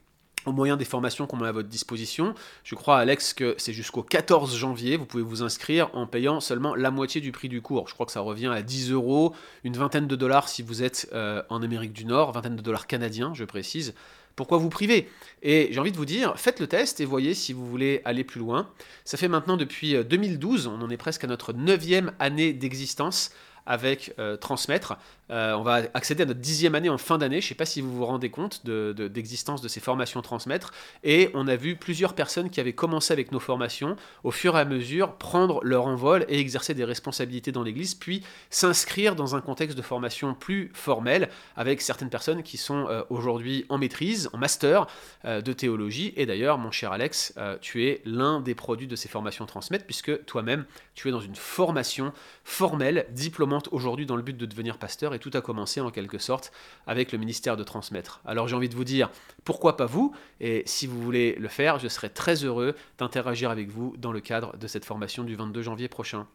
Au 0.46 0.52
moyen 0.52 0.76
des 0.76 0.84
formations 0.84 1.26
qu'on 1.26 1.36
met 1.36 1.48
à 1.48 1.52
votre 1.52 1.68
disposition. 1.68 2.34
Je 2.64 2.74
crois, 2.74 2.98
Alex, 2.98 3.34
que 3.34 3.54
c'est 3.58 3.72
jusqu'au 3.72 4.02
14 4.02 4.56
janvier. 4.56 4.96
Vous 4.96 5.04
pouvez 5.04 5.22
vous 5.22 5.42
inscrire 5.42 5.90
en 5.94 6.06
payant 6.06 6.40
seulement 6.40 6.74
la 6.74 6.90
moitié 6.90 7.20
du 7.20 7.32
prix 7.32 7.48
du 7.48 7.60
cours. 7.60 7.88
Je 7.88 7.94
crois 7.94 8.06
que 8.06 8.12
ça 8.12 8.20
revient 8.20 8.46
à 8.46 8.62
10 8.62 8.92
euros, 8.92 9.34
une 9.64 9.76
vingtaine 9.76 10.06
de 10.06 10.16
dollars 10.16 10.48
si 10.48 10.62
vous 10.62 10.82
êtes 10.82 11.08
euh, 11.12 11.42
en 11.50 11.62
Amérique 11.62 11.92
du 11.92 12.04
Nord, 12.04 12.32
vingtaine 12.32 12.56
de 12.56 12.62
dollars 12.62 12.86
canadiens, 12.86 13.32
je 13.34 13.44
précise. 13.44 13.94
Pourquoi 14.36 14.58
vous 14.58 14.68
priver 14.68 15.08
Et 15.42 15.68
j'ai 15.70 15.80
envie 15.80 15.92
de 15.92 15.96
vous 15.96 16.04
dire, 16.04 16.38
faites 16.38 16.60
le 16.60 16.66
test 16.66 17.00
et 17.00 17.06
voyez 17.06 17.32
si 17.32 17.54
vous 17.54 17.66
voulez 17.66 18.02
aller 18.04 18.22
plus 18.22 18.38
loin. 18.38 18.68
Ça 19.04 19.16
fait 19.16 19.28
maintenant 19.28 19.56
depuis 19.56 19.94
2012, 20.04 20.66
euh, 20.66 20.70
on 20.70 20.82
en 20.82 20.90
est 20.90 20.98
presque 20.98 21.24
à 21.24 21.26
notre 21.26 21.54
neuvième 21.54 22.12
année 22.18 22.52
d'existence 22.52 23.30
avec 23.66 24.14
euh, 24.18 24.36
Transmettre. 24.36 24.96
Euh, 25.30 25.54
on 25.54 25.62
va 25.62 25.82
accéder 25.94 26.22
à 26.22 26.26
notre 26.26 26.40
dixième 26.40 26.74
année 26.74 26.88
en 26.88 26.98
fin 26.98 27.18
d'année. 27.18 27.40
Je 27.40 27.46
ne 27.46 27.48
sais 27.48 27.54
pas 27.54 27.66
si 27.66 27.80
vous 27.80 27.92
vous 27.92 28.06
rendez 28.06 28.30
compte 28.30 28.64
d'existence 28.66 29.60
de, 29.60 29.68
ces 29.68 29.80
formations 29.80 30.22
transmettre. 30.22 30.72
Et 31.02 31.30
on 31.34 31.48
a 31.48 31.56
vu 31.56 31.76
plusieurs 31.76 32.14
personnes 32.14 32.50
qui 32.50 32.60
avaient 32.60 32.72
commencé 32.72 33.12
avec 33.12 33.32
nos 33.32 33.40
formations, 33.40 33.96
au 34.24 34.30
fur 34.30 34.56
et 34.56 34.60
à 34.60 34.64
mesure, 34.64 35.14
prendre 35.14 35.60
leur 35.64 35.86
envol 35.86 36.24
et 36.28 36.38
exercer 36.38 36.74
des 36.74 36.84
responsabilités 36.84 37.52
dans 37.52 37.62
l'Église, 37.62 37.94
puis 37.94 38.22
s'inscrire 38.50 39.16
dans 39.16 39.34
un 39.34 39.40
contexte 39.40 39.76
de 39.76 39.82
formation 39.82 40.34
plus 40.34 40.70
formel, 40.74 41.28
avec 41.56 41.80
certaines 41.80 42.10
personnes 42.10 42.42
qui 42.42 42.56
sont 42.56 42.86
euh, 42.88 43.02
aujourd'hui 43.10 43.66
en 43.68 43.78
maîtrise, 43.78 44.30
en 44.32 44.38
master 44.38 44.86
euh, 45.24 45.40
de 45.40 45.52
théologie. 45.52 46.12
Et 46.16 46.26
d'ailleurs, 46.26 46.58
mon 46.58 46.70
cher 46.70 46.92
Alex, 46.92 47.34
tu 47.60 47.86
es 47.86 48.02
l'un 48.04 48.40
des 48.40 48.54
produits 48.54 48.86
de 48.86 48.96
ces 48.96 49.08
formations 49.08 49.46
transmettre, 49.46 49.84
puisque 49.84 50.24
toi-même, 50.24 50.64
tu 50.94 51.08
es 51.08 51.10
dans 51.10 51.20
une 51.20 51.34
formation 51.34 52.12
formelle, 52.44 53.06
diplômante 53.10 53.68
aujourd'hui 53.72 54.06
dans 54.06 54.16
le 54.16 54.22
but 54.22 54.36
de 54.36 54.46
devenir 54.46 54.78
pasteur 54.78 55.14
tout 55.18 55.30
a 55.34 55.40
commencé 55.40 55.80
en 55.80 55.90
quelque 55.90 56.18
sorte 56.18 56.52
avec 56.86 57.12
le 57.12 57.18
ministère 57.18 57.56
de 57.56 57.64
transmettre. 57.64 58.20
Alors 58.24 58.48
j'ai 58.48 58.56
envie 58.56 58.68
de 58.68 58.74
vous 58.74 58.84
dire, 58.84 59.10
pourquoi 59.44 59.76
pas 59.76 59.86
vous? 59.86 60.14
Et 60.40 60.62
si 60.66 60.86
vous 60.86 61.00
voulez 61.00 61.34
le 61.38 61.48
faire, 61.48 61.78
je 61.78 61.88
serai 61.88 62.10
très 62.10 62.44
heureux 62.44 62.74
d'interagir 62.98 63.50
avec 63.50 63.68
vous 63.68 63.94
dans 63.98 64.12
le 64.12 64.20
cadre 64.20 64.56
de 64.56 64.66
cette 64.66 64.84
formation 64.84 65.24
du 65.24 65.34
22 65.36 65.62
janvier 65.62 65.88
prochain. 65.88 66.26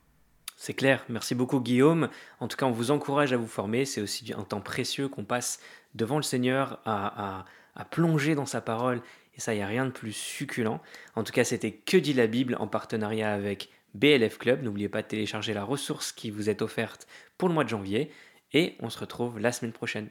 C'est 0.58 0.74
clair, 0.74 1.04
merci 1.10 1.34
beaucoup 1.34 1.60
Guillaume. 1.60 2.10
En 2.40 2.48
tout 2.48 2.58
cas, 2.58 2.68
on 2.68 2.72
vous 2.72 2.92
encourage 2.92 3.34
à 3.34 3.38
vous 3.38 3.48
former. 3.48 3.86
C'est 3.86 4.02
aussi 4.02 4.32
un 4.38 4.44
temps 4.44 4.62
précieux 4.62 5.08
qu'on 5.08 5.24
passe 5.24 5.60
devant 5.96 6.18
le 6.18 6.24
Seigneur 6.24 6.80
à, 6.86 7.46
à 7.76 7.86
plonger 7.86 8.36
dans 8.36 8.46
sa 8.46 8.62
parole. 8.62 9.02
Et 9.36 9.40
ça, 9.40 9.54
il 9.54 9.58
n'y 9.58 9.64
a 9.64 9.68
rien 9.68 9.86
de 9.86 9.92
plus 9.92 10.14
succulent. 10.14 10.80
En 11.16 11.24
tout 11.24 11.32
cas, 11.32 11.44
c'était 11.44 11.72
Que 11.72 11.98
dit 11.98 12.14
la 12.14 12.28
Bible 12.28 12.56
en 12.60 12.68
partenariat 12.68 13.34
avec 13.34 13.70
BLF 13.94 14.38
Club. 14.38 14.64
N'oubliez 14.64 14.90
pas 14.90 15.02
de 15.02 15.08
télécharger 15.08 15.54
la 15.54 15.64
ressource 15.64 16.12
qui 16.12 16.30
vous 16.30 16.50
est 16.50 16.62
offerte 16.62 17.08
pour 17.38 17.48
le 17.48 17.54
mois 17.54 17.64
de 17.64 17.70
janvier 17.70 18.12
et 18.54 18.78
on 18.80 18.90
se 18.90 19.00
retrouve 19.00 19.40
la 19.40 19.52
semaine 19.52 19.74
prochaine. 19.74 20.10